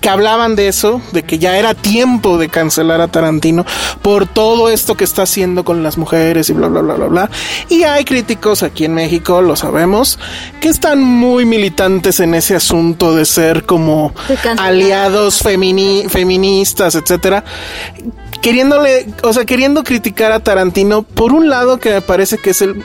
[0.02, 3.66] que hablaban de eso, de que ya era tiempo de cancelar a Tarantino
[4.02, 7.30] por todo esto que está haciendo con las mujeres y bla, bla, bla, bla, bla.
[7.70, 10.20] Y hay críticos aquí en México, lo sabemos,
[10.62, 14.14] que están muy militantes en ese asunto de ser como
[14.58, 16.58] aliados femini, femininos
[16.96, 17.44] etcétera,
[18.42, 22.62] queriéndole, o sea, queriendo criticar a Tarantino por un lado que me parece que es
[22.62, 22.84] el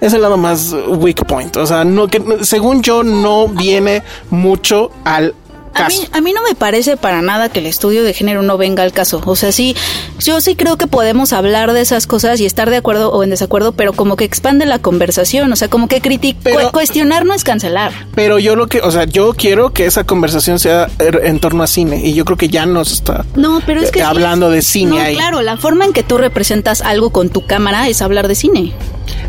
[0.00, 4.90] es el lado más weak point, o sea, no que según yo no viene mucho
[5.04, 5.34] al
[5.76, 8.56] a mí, a mí, no me parece para nada que el estudio de género no
[8.58, 9.20] venga al caso.
[9.24, 9.76] O sea, sí,
[10.20, 13.30] yo sí creo que podemos hablar de esas cosas y estar de acuerdo o en
[13.30, 15.52] desacuerdo, pero como que expande la conversación.
[15.52, 17.92] O sea, como que criticar, cuestionar no es cancelar.
[18.14, 21.62] Pero yo lo que, o sea, yo quiero que esa conversación sea er, en torno
[21.62, 24.62] a cine y yo creo que ya nos está no, pero es que hablando de
[24.62, 25.14] cine ahí.
[25.14, 28.72] Claro, la forma en que tú representas algo con tu cámara es hablar de cine.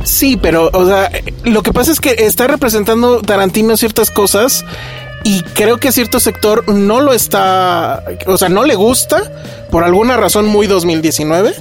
[0.04, 1.12] Sí, pero, o sea,
[1.44, 4.66] lo que pasa es que está representando Tarantino ciertas cosas
[5.28, 9.30] y creo que cierto sector no lo está, o sea, no le gusta
[9.70, 11.54] por alguna razón muy 2019.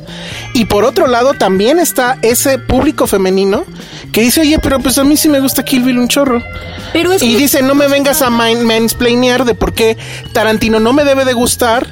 [0.55, 3.65] Y por otro lado también está ese público femenino
[4.13, 6.45] que dice, oye, pero pues a mí sí me gusta Kill Bill un chorro.
[6.93, 9.97] Pero y dice, no me vengas a mansplainear de por qué
[10.33, 11.89] Tarantino no me debe de gustar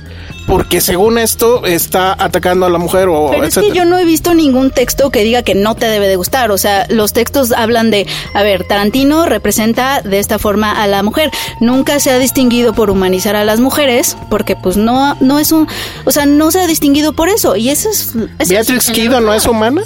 [0.46, 4.04] porque según esto está atacando a la mujer o Pero es que yo no he
[4.04, 7.52] visto ningún texto que diga que no te debe de gustar, o sea, los textos
[7.52, 11.30] hablan de, a ver, Tarantino representa de esta forma a la mujer,
[11.60, 15.66] nunca se ha distinguido por humanizar a las mujeres, porque pues no no es un,
[16.04, 18.14] o sea, no se ha distinguido por eso y eso es,
[18.48, 19.82] Beatrix Kido no es humana?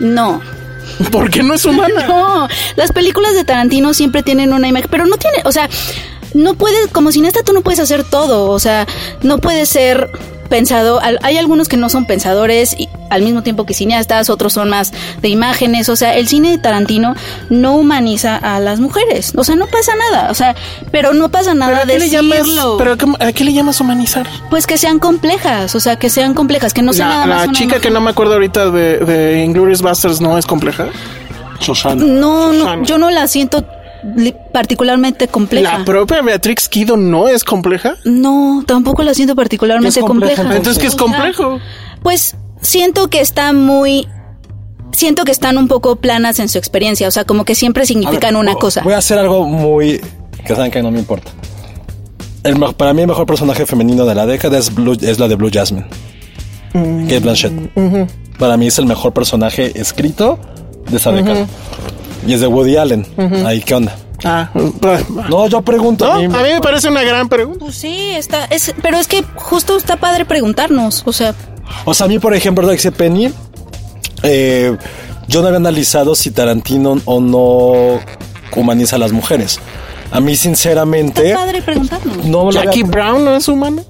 [0.00, 0.40] No.
[1.10, 2.06] ¿Por qué no es humana?
[2.06, 5.68] No, las películas de Tarantino siempre tienen una imagen, pero no tiene, o sea,
[6.34, 8.86] no puedes, como cineasta tú no puedes hacer todo, o sea,
[9.22, 10.10] no puedes ser
[10.46, 14.70] pensado, hay algunos que no son pensadores y al mismo tiempo que cineastas, otros son
[14.70, 17.14] más de imágenes, o sea, el cine de Tarantino
[17.50, 20.54] no humaniza a las mujeres, o sea, no pasa nada, o sea,
[20.90, 22.76] pero no pasa nada de decirlo.
[22.78, 24.26] pero ¿a qué le llamas humanizar?
[24.50, 27.52] Pues que sean complejas, o sea, que sean complejas, que no sean nada más La
[27.52, 30.86] chica que no me acuerdo ahorita de, de Inglourious Basterds no es compleja.
[31.58, 32.04] Susana.
[32.04, 33.64] No, no, yo no la siento
[34.52, 35.78] particularmente compleja.
[35.78, 37.96] ¿La propia Beatrix Kido no es compleja?
[38.04, 40.42] No, tampoco la siento particularmente compleja.
[40.42, 41.58] Entonces, ¿qué es complejo?
[42.02, 44.08] Pues siento que está muy
[44.92, 48.36] siento que están un poco planas en su experiencia, o sea, como que siempre significan
[48.36, 48.82] una cosa.
[48.82, 50.00] Voy a hacer algo muy
[50.44, 51.30] que saben que no me importa.
[52.44, 55.50] El, para mí el mejor personaje femenino de la década es, es la de Blue
[55.52, 55.86] Jasmine.
[56.72, 57.02] Mm.
[57.04, 57.52] Kate Blanchett.
[58.38, 60.38] Para mí es el mejor personaje escrito
[60.88, 61.46] de esa década.
[62.26, 63.06] Y es de Woody Allen.
[63.44, 63.96] Ahí, ¿qué onda?
[64.24, 64.50] Ah,
[65.28, 66.10] no, yo pregunto.
[66.10, 67.60] a, mí, me parece una gran pregunta.
[67.60, 71.34] Pues sí, está, es, pero es que justo está padre preguntarnos, o sea.
[71.84, 73.32] O sea, a mí, por ejemplo, dice Penny,
[74.22, 74.76] eh,
[75.28, 78.00] yo no había analizado si Tarantino o no
[78.54, 79.60] humaniza a las mujeres.
[80.10, 81.28] A mí, sinceramente.
[81.28, 82.24] Está padre preguntarnos.
[82.24, 83.82] No Jackie Brown no es humana.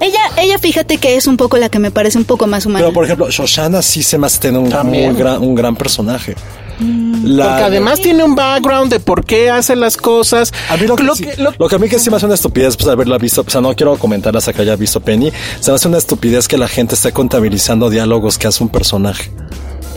[0.00, 2.84] Ella, ella, fíjate que es un poco la que me parece un poco más humana.
[2.84, 4.68] Pero, por ejemplo, Shoshana sí se me hace tener un,
[5.16, 6.34] gran, un gran personaje.
[6.78, 10.52] Porque además tiene un background de por qué hace las cosas.
[10.68, 12.88] A mí lo que, lo, que, a mí que sí me hace una estupidez, pues
[12.88, 15.88] haberla visto, o sea, no quiero comentar hasta que haya visto Penny, se me hace
[15.88, 19.30] una estupidez que la gente esté contabilizando diálogos que hace un personaje.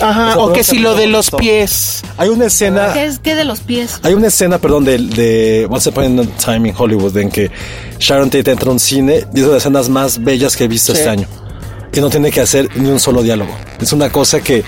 [0.01, 1.37] Ajá, o que si lo de los gustó.
[1.37, 2.01] pies.
[2.17, 2.93] Hay una escena.
[2.93, 3.99] ¿Qué es qué de los pies?
[4.03, 7.51] Hay una escena, perdón, de, de Once Upon a Time in Hollywood en que
[7.99, 10.63] Sharon Tate entra a un cine y es una de las escenas más bellas que
[10.63, 10.99] he visto Sí.
[10.99, 11.27] este año.
[11.91, 13.51] Y no tiene que hacer ni un solo diálogo.
[13.81, 14.63] Es una cosa que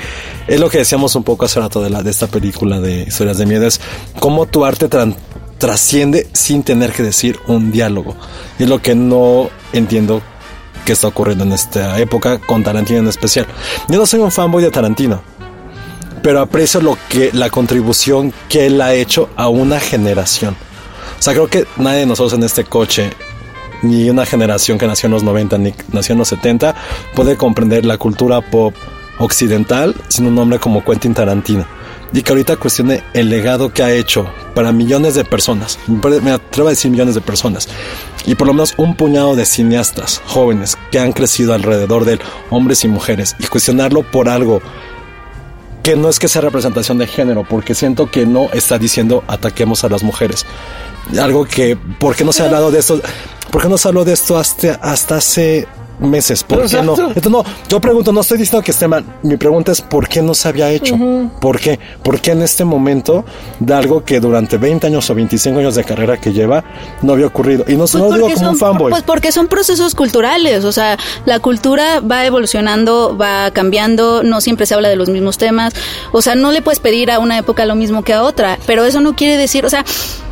[0.48, 3.46] es lo que decíamos un poco hace rato de, de esta película de historias de
[3.46, 3.80] miedo, es
[4.20, 4.88] cómo tu arte
[5.58, 8.16] trasciende sin tener que decir un diálogo.
[8.60, 10.22] Es lo que no entiendo
[10.86, 13.46] que está ocurriendo en esta época con Tarantino en especial.
[13.88, 15.22] Yo no soy un fanboy de Tarantino
[16.22, 20.56] pero aprecio lo que la contribución que él ha hecho a una generación.
[21.20, 23.12] O sea, creo que nadie de nosotros en este coche,
[23.82, 26.76] ni una generación que nació en los 90 ni nació en los 70,
[27.16, 28.74] puede comprender la cultura pop
[29.20, 31.66] occidental sin un nombre como Quentin Tarantino.
[32.14, 35.80] Y que ahorita cuestione el legado que ha hecho para millones de personas.
[35.88, 37.70] Me atrevo a decir millones de personas.
[38.26, 42.22] Y por lo menos un puñado de cineastas jóvenes que han crecido alrededor de él,
[42.50, 43.36] hombres y mujeres.
[43.40, 44.62] Y cuestionarlo por algo
[45.84, 49.84] que no es que sea representación de género, porque siento que no está diciendo ataquemos
[49.84, 50.46] a las mujeres.
[51.20, 53.02] Algo que, ¿por qué no se ha hablado de esto?
[53.50, 55.68] ¿Por qué no se habló de esto hasta, hasta hace
[56.02, 56.44] meses?
[56.44, 56.96] ¿Por qué no?
[57.16, 59.06] Esto no, yo pregunto, no estoy diciendo que esté mal.
[59.24, 60.98] Mi pregunta es, ¿por qué no se había hecho?
[61.40, 61.80] ¿Por qué?
[62.04, 63.24] ¿Por qué en este momento
[63.60, 66.64] de algo que durante 20 años o 25 años de carrera que lleva
[67.02, 67.66] no había ocurrido?
[67.68, 68.92] Y no, Pues no lo digo como un fanboy.
[68.92, 74.66] Pues porque son procesos culturales, o sea, la cultura va evolucionando, va cambiando, no siempre
[74.66, 75.74] se habla de los mismos temas,
[76.12, 78.86] o sea, no le puedes pedir a una época lo mismo que a otra, pero
[78.86, 79.86] eso no quiere decir, o sea,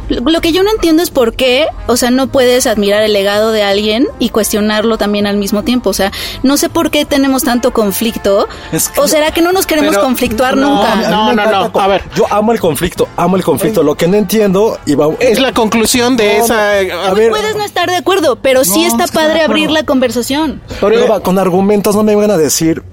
[0.09, 3.51] lo que yo no entiendo es por qué, o sea, no puedes admirar el legado
[3.51, 6.11] de alguien y cuestionarlo también al mismo tiempo, o sea,
[6.43, 9.91] no sé por qué tenemos tanto conflicto, Es que- o será que no nos queremos
[9.95, 10.95] Pero- conflictuar no, nunca.
[11.09, 11.79] No, no, no.
[11.79, 12.03] A ver.
[12.15, 13.83] Yo amo el conflicto, amo el conflicto.
[13.83, 16.71] Lo que no entiendo, y va, Es la conclusión de No, esa.
[16.71, 19.69] a ver, Puedes no estar de acuerdo, pero sí No, está es que padre abrir
[19.71, 20.61] la conversación.
[20.81, 22.83] Pero con argumentos no me van a decir.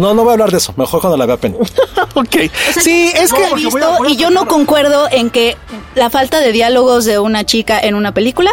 [0.00, 0.72] No, no voy a hablar de eso.
[0.76, 1.56] Mejor cuando la vea pena.
[2.14, 2.36] ok.
[2.80, 3.42] Sí, es que.
[4.08, 5.56] y yo no concuerdo en que
[5.94, 8.50] la falta de diálogos de una chica en una película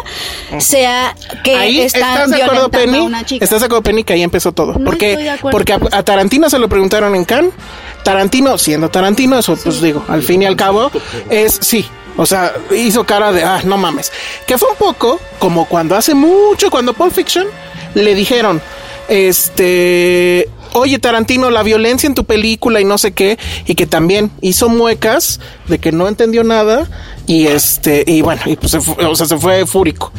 [0.59, 2.97] sea que Ahí están estás de acuerdo, Penny.
[2.97, 3.43] a una chica.
[3.43, 4.73] Estás de acuerdo, Penny, que ahí empezó todo.
[4.73, 7.53] No porque estoy de acuerdo porque a Tarantino se lo preguntaron en Cannes.
[8.03, 10.91] Tarantino, siendo Tarantino, eso pues digo, al fin y al cabo,
[11.29, 11.85] es sí.
[12.15, 14.11] O sea, hizo cara de, ah, no mames.
[14.47, 17.47] Que fue un poco como cuando hace mucho, cuando Pulp Fiction
[17.93, 18.61] le dijeron,
[19.07, 24.31] este, oye Tarantino, la violencia en tu película y no sé qué, y que también
[24.41, 26.87] hizo muecas de que no entendió nada
[27.25, 30.11] y este, y bueno, y pues se fue, o sea, se fue fúrico.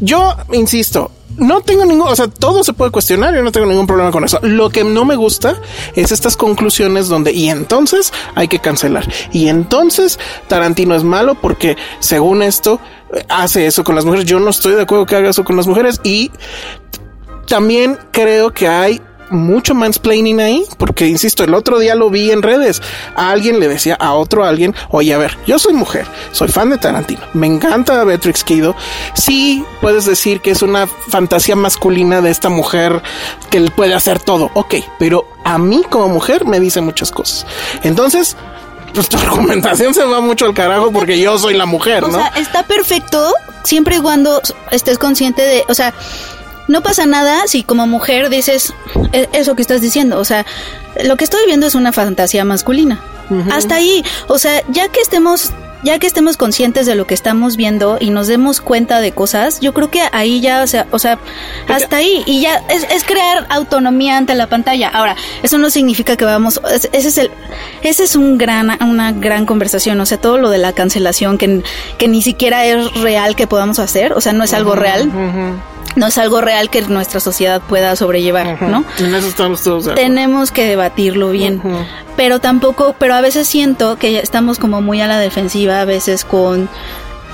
[0.00, 3.86] Yo insisto, no tengo ningún, o sea, todo se puede cuestionar, yo no tengo ningún
[3.86, 4.38] problema con eso.
[4.42, 5.60] Lo que no me gusta
[5.94, 9.08] es estas conclusiones donde, y entonces hay que cancelar.
[9.32, 10.18] Y entonces
[10.48, 12.80] Tarantino es malo porque, según esto,
[13.28, 14.26] hace eso con las mujeres.
[14.26, 16.30] Yo no estoy de acuerdo que haga eso con las mujeres y
[17.46, 19.00] también creo que hay
[19.30, 22.82] mucho mansplaining ahí, porque insisto, el otro día lo vi en redes.
[23.16, 26.70] A alguien le decía a otro alguien, oye, a ver, yo soy mujer, soy fan
[26.70, 28.76] de Tarantino, me encanta Beatrix Kido.
[29.14, 33.02] Sí, puedes decir que es una fantasía masculina de esta mujer
[33.50, 37.46] que puede hacer todo, ok, pero a mí como mujer me dice muchas cosas.
[37.82, 38.36] Entonces,
[38.94, 42.18] pues tu argumentación se va mucho al carajo porque yo soy la mujer, O ¿no?
[42.18, 43.32] sea, está perfecto
[43.64, 45.94] siempre y cuando estés consciente de, o sea,
[46.68, 48.72] no pasa nada si como mujer dices
[49.12, 50.44] "E- eso que estás diciendo, o sea,
[51.04, 53.00] lo que estoy viendo es una fantasía masculina.
[53.50, 55.52] Hasta ahí, o sea, ya que estemos
[55.82, 59.60] ya que estemos conscientes de lo que estamos viendo y nos demos cuenta de cosas,
[59.60, 61.18] yo creo que ahí ya, o sea, o sea
[61.68, 64.88] hasta ahí y ya es, es crear autonomía ante la pantalla.
[64.88, 67.30] Ahora, eso no significa que vamos, es- ese es el,
[67.82, 71.62] ese es un gran, una gran conversación, o sea, todo lo de la cancelación que,
[71.98, 75.10] que ni siquiera es real que podamos hacer, o sea, no es algo real.
[75.96, 78.84] No es algo real que nuestra sociedad pueda sobrellevar, ¿no?
[78.98, 79.92] En eso estamos todos de.
[79.94, 81.62] Tenemos que debatirlo bien.
[82.16, 86.24] Pero tampoco, pero a veces siento que estamos como muy a la defensiva, a veces
[86.24, 86.68] con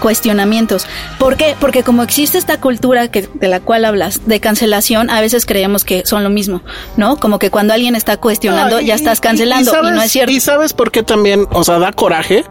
[0.00, 0.86] cuestionamientos.
[1.18, 1.54] ¿Por qué?
[1.60, 5.84] Porque como existe esta cultura que, de la cual hablas, de cancelación, a veces creemos
[5.84, 6.62] que son lo mismo,
[6.96, 7.16] ¿no?
[7.18, 10.02] Como que cuando alguien está cuestionando, Ah, y- ya estás y- cancelando, y, sabes- no
[10.02, 10.32] es cierto.
[10.32, 12.44] Y sabes por qué también, o sea, da coraje,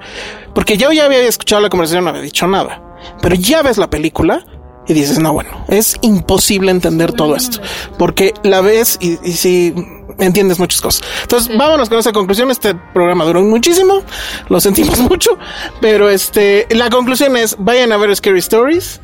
[0.53, 2.81] porque yo ya había escuchado la conversación, no había dicho nada,
[3.21, 4.43] pero ya ves la película
[4.89, 7.61] y dices, no, bueno, es imposible entender todo esto,
[7.97, 9.73] porque la ves y, y sí
[10.17, 11.01] entiendes muchas cosas.
[11.21, 12.51] Entonces, vámonos con esa conclusión.
[12.51, 14.01] Este programa duró muchísimo,
[14.49, 15.37] lo sentimos mucho,
[15.79, 18.99] pero este, la conclusión es, vayan a ver Scary Stories,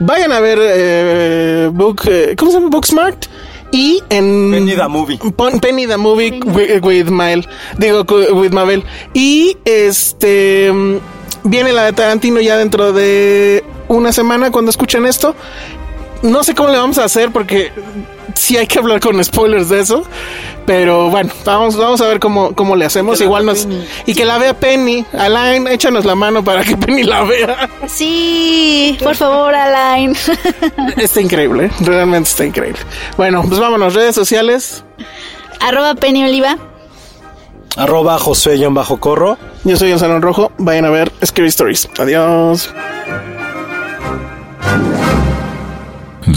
[0.00, 2.68] vayan a ver eh, Book, eh, ¿cómo se llama?
[2.70, 3.26] Booksmart.
[3.70, 5.18] Y en Penny the Movie.
[5.36, 7.46] Pon- Penny the Movie with, with Mabel.
[7.76, 8.02] Digo,
[8.34, 8.82] with Mabel.
[9.14, 10.72] Y este.
[10.72, 10.96] mm,
[11.44, 15.34] Viene la de Tarantino ya dentro de una semana cuando escuchen esto.
[16.22, 17.72] No sé cómo le vamos a hacer porque
[18.34, 20.04] sí hay que hablar con spoilers de eso.
[20.66, 23.20] Pero bueno, vamos, vamos a ver cómo, cómo le hacemos.
[23.20, 23.66] Igual nos.
[24.04, 25.04] Y que la vea Penny.
[25.12, 27.68] Alain, échanos la mano para que Penny la vea.
[27.86, 30.14] Sí, por favor, Alain.
[30.96, 32.80] Está increíble, realmente está increíble.
[33.16, 34.84] Bueno, pues vámonos, redes sociales.
[35.60, 36.56] Arroba Penny Oliva.
[37.76, 38.18] Arroba
[38.70, 40.50] Bajo corro Yo soy el Salón Rojo.
[40.58, 41.88] Vayan a ver Scary Stories.
[41.98, 42.72] Adiós.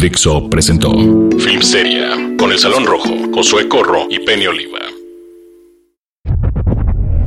[0.02, 4.80] Dixo presentó Film Seria con El Salón Rojo, Josué Corro y Penny Oliva.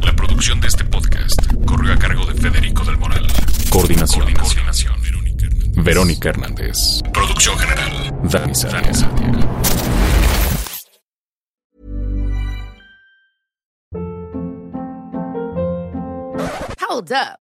[0.02, 3.28] La producción de este podcast corrió a cargo de Federico del Moral.
[3.70, 4.32] Coordinación.
[4.34, 4.94] Coordinación.
[5.84, 7.00] Verónica Hernández.
[7.12, 8.12] Producción general.
[8.24, 8.90] Dani Sadia.
[16.80, 17.43] Hold up.